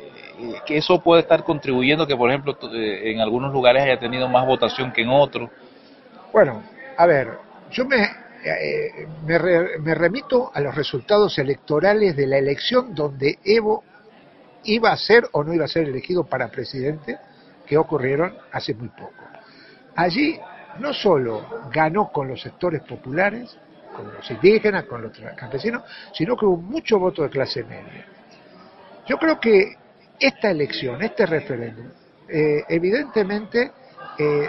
eso 0.68 1.00
puede 1.00 1.22
estar 1.22 1.42
contribuyendo 1.42 2.06
que, 2.06 2.14
por 2.14 2.28
ejemplo, 2.28 2.54
eh, 2.70 3.12
en 3.12 3.20
algunos 3.20 3.50
lugares 3.50 3.82
haya 3.82 3.98
tenido 3.98 4.28
más 4.28 4.46
votación 4.46 4.92
que 4.92 5.00
en 5.00 5.08
otros? 5.08 5.48
Bueno, 6.34 6.62
a 6.98 7.06
ver, 7.06 7.38
yo 7.70 7.86
me, 7.86 7.96
eh, 8.44 9.08
me, 9.24 9.94
remito 9.94 10.50
a 10.52 10.60
los 10.60 10.74
resultados 10.74 11.38
electorales 11.38 12.14
de 12.14 12.26
la 12.26 12.36
elección 12.36 12.94
donde 12.94 13.38
Evo 13.42 13.84
iba 14.64 14.92
a 14.92 14.96
ser 14.98 15.24
o 15.32 15.42
no 15.44 15.54
iba 15.54 15.64
a 15.64 15.68
ser 15.68 15.88
elegido 15.88 16.24
para 16.24 16.48
presidente, 16.48 17.16
que 17.66 17.78
ocurrieron 17.78 18.36
hace 18.52 18.74
muy 18.74 18.88
poco. 18.88 19.24
Allí 19.96 20.38
no 20.78 20.92
solo 20.92 21.70
ganó 21.72 22.12
con 22.12 22.28
los 22.28 22.42
sectores 22.42 22.82
populares, 22.82 23.56
con 23.94 24.12
los 24.12 24.30
indígenas, 24.30 24.84
con 24.84 25.02
los 25.02 25.12
campesinos, 25.36 25.82
sino 26.12 26.36
que 26.36 26.44
hubo 26.44 26.58
mucho 26.58 26.98
voto 26.98 27.22
de 27.22 27.30
clase 27.30 27.64
media. 27.64 28.06
Yo 29.06 29.16
creo 29.16 29.40
que 29.40 29.76
esta 30.18 30.50
elección, 30.50 31.02
este 31.02 31.26
referéndum, 31.26 31.86
eh, 32.28 32.64
evidentemente 32.68 33.72
eh, 34.18 34.48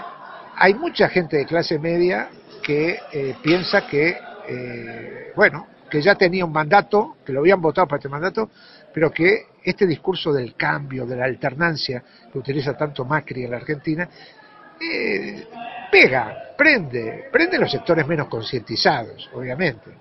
hay 0.55 0.73
mucha 0.73 1.09
gente 1.09 1.37
de 1.37 1.45
clase 1.45 1.77
media 1.79 2.29
que 2.63 2.99
eh, 3.11 3.35
piensa 3.43 3.85
que, 3.87 4.17
bueno, 5.35 5.67
que 5.89 6.01
ya 6.01 6.15
tenía 6.15 6.45
un 6.45 6.51
mandato, 6.51 7.17
que 7.25 7.33
lo 7.33 7.41
habían 7.41 7.61
votado 7.61 7.87
para 7.87 7.97
este 7.97 8.09
mandato, 8.09 8.49
pero 8.93 9.11
que 9.11 9.47
este 9.63 9.85
discurso 9.85 10.31
del 10.31 10.55
cambio, 10.55 11.05
de 11.05 11.15
la 11.15 11.25
alternancia 11.25 12.03
que 12.31 12.39
utiliza 12.39 12.77
tanto 12.77 13.05
Macri 13.05 13.43
en 13.43 13.51
la 13.51 13.57
Argentina, 13.57 14.07
pega, 15.91 16.53
prende, 16.57 17.29
prende 17.31 17.57
los 17.57 17.71
sectores 17.71 18.05
menos 18.07 18.27
concientizados, 18.27 19.29
obviamente. 19.33 19.91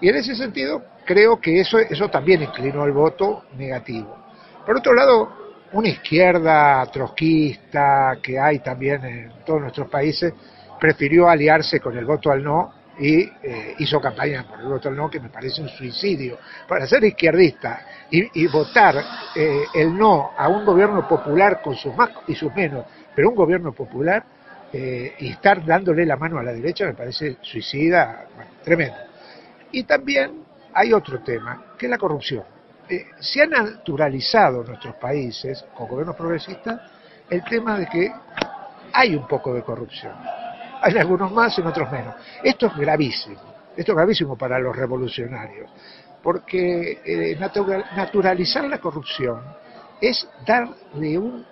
Y 0.00 0.08
en 0.08 0.16
ese 0.16 0.34
sentido, 0.34 0.82
creo 1.04 1.40
que 1.40 1.60
eso, 1.60 1.78
eso 1.78 2.08
también 2.08 2.42
inclinó 2.42 2.84
el 2.84 2.92
voto 2.92 3.44
negativo. 3.56 4.16
Por 4.64 4.78
otro 4.78 4.94
lado, 4.94 5.40
una 5.72 5.88
izquierda 5.88 6.84
trotskista 6.86 8.18
que 8.22 8.38
hay 8.38 8.60
también 8.60 9.04
en 9.04 9.32
todos 9.44 9.60
nuestros 9.60 9.88
países 9.88 10.32
prefirió 10.78 11.28
aliarse 11.28 11.78
con 11.80 11.96
el 11.96 12.04
voto 12.04 12.30
al 12.30 12.42
no 12.42 12.79
y 13.00 13.22
eh, 13.22 13.76
hizo 13.78 13.98
campaña 13.98 14.44
por 14.46 14.60
el 14.60 14.88
al 14.88 14.96
no, 14.96 15.08
que 15.08 15.18
me 15.18 15.30
parece 15.30 15.62
un 15.62 15.70
suicidio. 15.70 16.38
Para 16.68 16.86
ser 16.86 17.02
izquierdista 17.02 17.86
y, 18.10 18.46
votar 18.46 19.02
eh, 19.34 19.62
el 19.74 19.96
no 19.96 20.32
a 20.36 20.48
un 20.48 20.66
gobierno 20.66 21.08
popular 21.08 21.62
con 21.62 21.74
sus 21.74 21.96
más 21.96 22.10
y 22.28 22.34
sus 22.34 22.54
menos, 22.54 22.84
pero 23.14 23.30
un 23.30 23.34
gobierno 23.34 23.72
popular 23.72 24.22
eh, 24.70 25.14
y 25.18 25.30
estar 25.30 25.64
dándole 25.64 26.04
la 26.04 26.16
mano 26.16 26.38
a 26.38 26.42
la 26.42 26.52
derecha 26.52 26.84
me 26.84 26.92
parece 26.92 27.38
suicida, 27.40 28.26
tremendo. 28.62 28.98
Y 29.72 29.84
también 29.84 30.44
hay 30.74 30.92
otro 30.92 31.20
tema, 31.20 31.74
que 31.78 31.86
es 31.86 31.90
la 31.90 31.98
corrupción. 31.98 32.44
Eh, 32.86 33.06
se 33.18 33.42
ha 33.42 33.46
naturalizado 33.46 34.62
nuestros 34.62 34.94
países, 34.96 35.64
con 35.74 35.88
gobiernos 35.88 36.16
progresistas, 36.16 36.80
el 37.30 37.42
tema 37.44 37.78
de 37.78 37.86
que 37.86 38.12
hay 38.92 39.14
un 39.14 39.26
poco 39.26 39.54
de 39.54 39.62
corrupción. 39.62 40.12
Hay 40.82 40.96
algunos 40.96 41.30
más, 41.32 41.58
en 41.58 41.66
otros 41.66 41.90
menos. 41.90 42.14
Esto 42.42 42.66
es 42.66 42.76
gravísimo. 42.76 43.50
Esto 43.76 43.92
es 43.92 43.96
gravísimo 43.96 44.36
para 44.36 44.58
los 44.58 44.74
revolucionarios, 44.74 45.70
porque 46.22 47.00
eh, 47.04 47.38
naturalizar 47.96 48.64
la 48.64 48.78
corrupción 48.78 49.40
es 50.00 50.28
darle 50.46 51.18
un, 51.18 51.46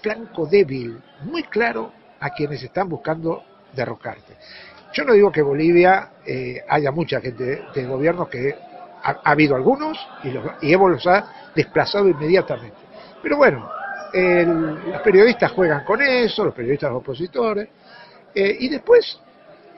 flanco 0.00 0.46
débil 0.46 1.00
muy 1.22 1.42
claro 1.42 1.92
a 2.20 2.30
quienes 2.30 2.62
están 2.62 2.88
buscando 2.88 3.42
derrocarte. 3.74 4.36
Yo 4.92 5.04
no 5.04 5.14
digo 5.14 5.32
que 5.32 5.42
Bolivia 5.42 6.10
eh, 6.24 6.62
haya 6.68 6.92
mucha 6.92 7.20
gente 7.20 7.64
de 7.74 7.84
gobierno 7.86 8.28
que 8.28 8.54
ha, 9.02 9.20
habido 9.24 9.56
algunos 9.56 9.98
y, 10.22 10.72
Evo 10.72 10.88
los 10.88 11.04
ha 11.08 11.50
desplazado 11.56 12.08
inmediatamente. 12.08 12.76
Pero 13.20 13.36
bueno, 13.36 13.68
los 14.12 15.02
periodistas 15.02 15.50
juegan 15.52 15.84
con 15.84 16.00
eso, 16.00 16.44
los 16.44 16.54
periodistas 16.54 16.92
opositores, 16.92 17.68
eh, 18.40 18.56
y 18.60 18.68
después 18.68 19.18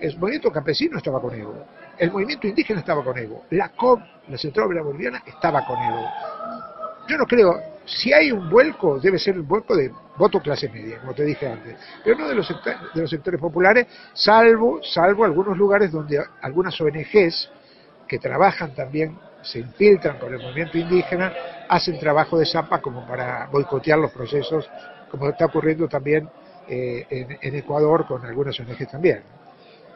el 0.00 0.18
movimiento 0.18 0.52
campesino 0.52 0.98
estaba 0.98 1.18
con 1.18 1.34
Evo, 1.34 1.64
el 1.96 2.12
movimiento 2.12 2.46
indígena 2.46 2.80
estaba 2.80 3.02
con 3.02 3.16
Evo, 3.16 3.44
la 3.48 3.70
COP, 3.70 4.00
la 4.28 4.36
Central 4.36 4.66
Obrera 4.66 4.84
Boliviana, 4.84 5.22
estaba 5.26 5.64
con 5.64 5.78
Evo. 5.78 6.06
Yo 7.08 7.16
no 7.16 7.24
creo, 7.24 7.54
si 7.86 8.12
hay 8.12 8.30
un 8.30 8.50
vuelco, 8.50 9.00
debe 9.00 9.18
ser 9.18 9.38
un 9.38 9.48
vuelco 9.48 9.74
de 9.74 9.90
voto 10.18 10.40
clase 10.40 10.68
media, 10.68 10.98
como 11.00 11.14
te 11.14 11.24
dije 11.24 11.48
antes, 11.48 11.74
pero 12.04 12.18
no 12.18 12.28
de 12.28 12.34
los, 12.34 12.48
de 12.94 13.00
los 13.00 13.08
sectores 13.08 13.40
populares, 13.40 13.86
salvo, 14.12 14.82
salvo 14.82 15.24
algunos 15.24 15.56
lugares 15.56 15.90
donde 15.90 16.22
algunas 16.42 16.78
ONGs 16.78 17.50
que 18.06 18.18
trabajan 18.18 18.74
también, 18.74 19.18
se 19.40 19.60
infiltran 19.60 20.18
con 20.18 20.34
el 20.34 20.38
movimiento 20.38 20.76
indígena, 20.76 21.32
hacen 21.66 21.98
trabajo 21.98 22.38
de 22.38 22.44
zapa 22.44 22.82
como 22.82 23.06
para 23.06 23.46
boicotear 23.46 23.98
los 23.98 24.12
procesos, 24.12 24.68
como 25.10 25.30
está 25.30 25.46
ocurriendo 25.46 25.88
también 25.88 26.28
eh, 26.70 27.38
en, 27.42 27.54
Ecuador 27.56 28.06
con 28.06 28.24
algunas 28.24 28.58
ONG 28.60 28.88
también. 28.88 29.22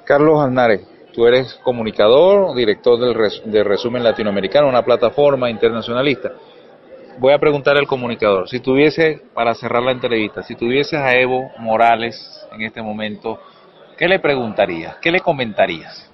Carlos 0.04 0.40
Alnares, 0.40 0.80
tú 1.12 1.24
eres 1.24 1.54
comunicador, 1.62 2.54
director 2.56 2.98
del 2.98 3.52
de 3.52 3.62
Resumen 3.62 4.02
Latinoamericano, 4.02 4.68
una 4.68 4.84
plataforma 4.84 5.48
internacionalista. 5.48 6.32
Voy 7.18 7.32
a 7.32 7.38
preguntar 7.38 7.76
al 7.76 7.86
comunicador, 7.86 8.48
si 8.48 8.58
tuviese, 8.58 9.22
para 9.32 9.54
cerrar 9.54 9.84
la 9.84 9.92
entrevista, 9.92 10.42
si 10.42 10.56
tuvieses 10.56 10.98
a 10.98 11.14
Evo 11.14 11.52
Morales 11.58 12.44
en 12.52 12.62
este 12.62 12.82
momento, 12.82 13.38
¿qué 13.96 14.08
le 14.08 14.18
preguntarías? 14.18 14.96
¿Qué 14.96 15.12
le 15.12 15.20
comentarías? 15.20 16.10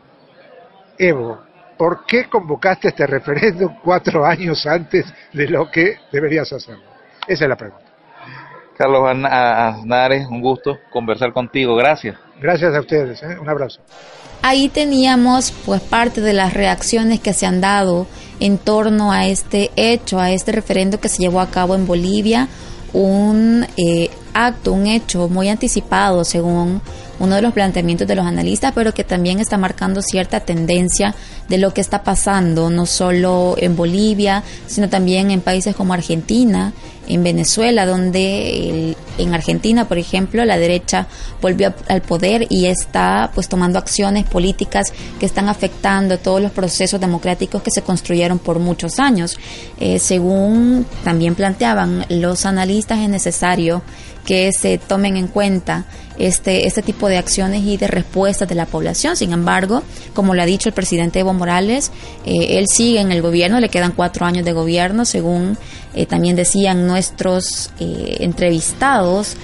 Evo, 0.99 1.41
¿por 1.79 2.05
qué 2.05 2.29
convocaste 2.29 2.89
este 2.89 3.07
referéndum 3.07 3.77
cuatro 3.83 4.27
años 4.27 4.67
antes 4.67 5.07
de 5.33 5.49
lo 5.49 5.71
que 5.71 5.97
deberías 6.13 6.53
hacerlo? 6.53 6.85
Esa 7.27 7.45
es 7.45 7.49
la 7.49 7.57
pregunta. 7.57 7.90
Carlos 8.81 9.03
Aznares, 9.31 10.27
un 10.31 10.41
gusto 10.41 10.79
conversar 10.91 11.35
contigo. 11.35 11.77
Gracias. 11.77 12.17
Gracias 12.41 12.75
a 12.75 12.81
ustedes. 12.81 13.23
¿eh? 13.23 13.39
Un 13.39 13.47
abrazo. 13.47 13.83
Ahí 14.41 14.71
teníamos 14.71 15.53
pues 15.67 15.83
parte 15.83 16.23
de 16.23 16.33
las 16.33 16.55
reacciones 16.55 17.21
que 17.21 17.35
se 17.35 17.45
han 17.45 17.61
dado 17.61 18.07
en 18.41 18.57
torno 18.57 19.13
a 19.13 19.27
este 19.27 19.71
hecho, 19.77 20.19
a 20.19 20.31
este 20.31 20.53
referendo 20.53 20.99
que 20.99 21.11
se 21.11 21.19
llevó 21.19 21.41
a 21.41 21.51
cabo 21.51 21.75
en 21.75 21.87
Bolivia, 21.87 22.49
un 22.95 23.67
eh, 23.77 24.09
acto, 24.35 24.73
un 24.73 24.87
hecho 24.87 25.29
muy 25.29 25.49
anticipado 25.49 26.25
según 26.25 26.81
uno 27.21 27.35
de 27.37 27.43
los 27.43 27.53
planteamientos 27.53 28.09
de 28.09 28.15
los 28.15 28.27
analistas, 28.27 28.73
pero 28.75 28.95
que 28.95 29.05
también 29.05 29.41
está 29.41 29.59
marcando 29.59 30.01
cierta 30.03 30.41
tendencia 30.41 31.15
de 31.49 31.59
lo 31.59 31.73
que 31.73 31.83
está 31.83 32.03
pasando, 32.03 32.71
no 32.71 32.87
solo 32.87 33.57
en 33.59 33.77
Bolivia, 33.77 34.43
sino 34.67 34.89
también 34.89 35.31
en 35.31 35.43
países 35.43 35.77
como 35.77 35.93
Argentina, 35.93 36.73
en 37.07 37.23
Venezuela, 37.23 37.87
donde 37.87 38.97
en 39.19 39.35
Argentina, 39.35 39.87
por 39.87 39.99
ejemplo, 39.99 40.45
la 40.45 40.57
derecha 40.57 41.09
volvió 41.43 41.75
al 41.89 42.03
poder 42.03 42.47
y 42.49 42.67
está 42.67 43.31
pues 43.35 43.49
tomando 43.49 43.79
acciones 43.79 44.25
políticas 44.25 44.93
que 45.19 45.27
están 45.27 45.49
afectando 45.49 46.19
todos 46.19 46.41
los 46.41 46.53
procesos 46.53 47.01
democráticos 47.01 47.63
que 47.63 47.71
se 47.71 47.83
construyeron 47.83 48.39
por 48.39 48.61
muchos 48.61 48.99
años. 48.99 49.37
Eh, 49.79 49.99
según 49.99 50.87
también 51.05 51.35
planteaban 51.35 52.07
los 52.09 52.47
analistas, 52.47 53.01
es 53.01 53.09
necesario 53.09 53.83
que 54.25 54.53
se 54.53 54.79
tomen 54.79 55.17
en 55.17 55.29
cuenta 55.29 55.85
este, 56.21 56.67
este 56.67 56.83
tipo 56.83 57.09
de 57.09 57.17
acciones 57.17 57.63
y 57.63 57.77
de 57.77 57.89
respuestas 57.89 58.49
de 58.49 58.55
la 58.55 58.67
población. 58.67 59.17
Sin 59.17 59.33
embargo, 59.33 59.83
como 60.15 60.35
lo 60.35 60.43
ha 60.43 60.47
dicho 60.47 60.69
el 60.69 60.75
presidente 60.75 61.21
Evo 61.21 61.33
Morales, 61.33 61.91
eh, 62.25 62.59
él 62.59 62.67
sigue 62.69 63.01
en 63.01 63.11
el 63.11 63.23
gobierno, 63.23 63.59
le 63.59 63.69
quedan 63.69 63.93
cuatro 63.93 64.27
años 64.27 64.45
de 64.45 64.53
gobierno, 64.53 65.05
según 65.05 65.57
eh, 65.95 66.07
también 66.07 66.37
decían 66.37 66.87
nuestros 66.87 67.71
eh, 67.81 68.19
entrevistados. 68.21 69.37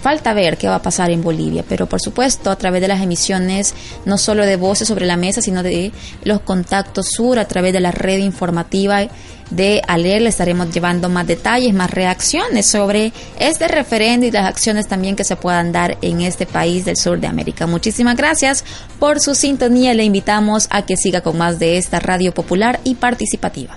Falta 0.00 0.32
ver 0.34 0.56
qué 0.56 0.68
va 0.68 0.76
a 0.76 0.82
pasar 0.82 1.10
en 1.10 1.20
Bolivia, 1.20 1.64
pero 1.68 1.86
por 1.86 2.00
supuesto 2.00 2.48
a 2.48 2.56
través 2.56 2.80
de 2.80 2.86
las 2.86 3.02
emisiones 3.02 3.74
no 4.04 4.18
solo 4.18 4.46
de 4.46 4.54
voces 4.54 4.86
sobre 4.86 5.04
la 5.04 5.16
mesa, 5.16 5.42
sino 5.42 5.64
de 5.64 5.90
los 6.22 6.40
contactos 6.40 7.08
sur 7.10 7.40
a 7.40 7.48
través 7.48 7.72
de 7.72 7.80
la 7.80 7.90
red 7.90 8.18
informativa 8.18 9.08
de 9.50 9.82
ALER 9.86 10.22
le 10.22 10.28
estaremos 10.28 10.70
llevando 10.70 11.08
más 11.08 11.26
detalles, 11.26 11.74
más 11.74 11.90
reacciones 11.90 12.66
sobre 12.66 13.12
este 13.38 13.68
referendo 13.68 14.26
y 14.26 14.30
las 14.30 14.46
acciones 14.46 14.86
también 14.86 15.16
que 15.16 15.24
se 15.24 15.36
puedan 15.36 15.72
dar 15.72 15.98
en 16.14 16.22
este 16.22 16.46
país 16.46 16.84
del 16.84 16.96
sur 16.96 17.20
de 17.20 17.26
América. 17.26 17.66
Muchísimas 17.66 18.16
gracias 18.16 18.64
por 18.98 19.20
su 19.20 19.34
sintonía. 19.34 19.94
Le 19.94 20.04
invitamos 20.04 20.68
a 20.70 20.82
que 20.82 20.96
siga 20.96 21.20
con 21.20 21.36
más 21.36 21.58
de 21.58 21.76
esta 21.76 22.00
radio 22.00 22.32
popular 22.32 22.80
y 22.84 22.94
participativa. 22.94 23.76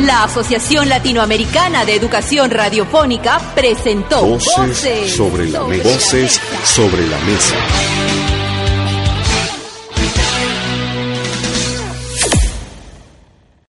La 0.00 0.24
Asociación 0.24 0.88
Latinoamericana 0.88 1.84
de 1.84 1.94
Educación 1.94 2.50
Radiofónica 2.50 3.40
presentó 3.54 4.26
Voces, 4.26 5.14
sobre, 5.14 5.48
la 5.48 5.64
mesa. 5.64 5.88
Voces 5.88 6.40
sobre 6.64 7.06
la 7.06 7.18
mesa. 7.20 7.56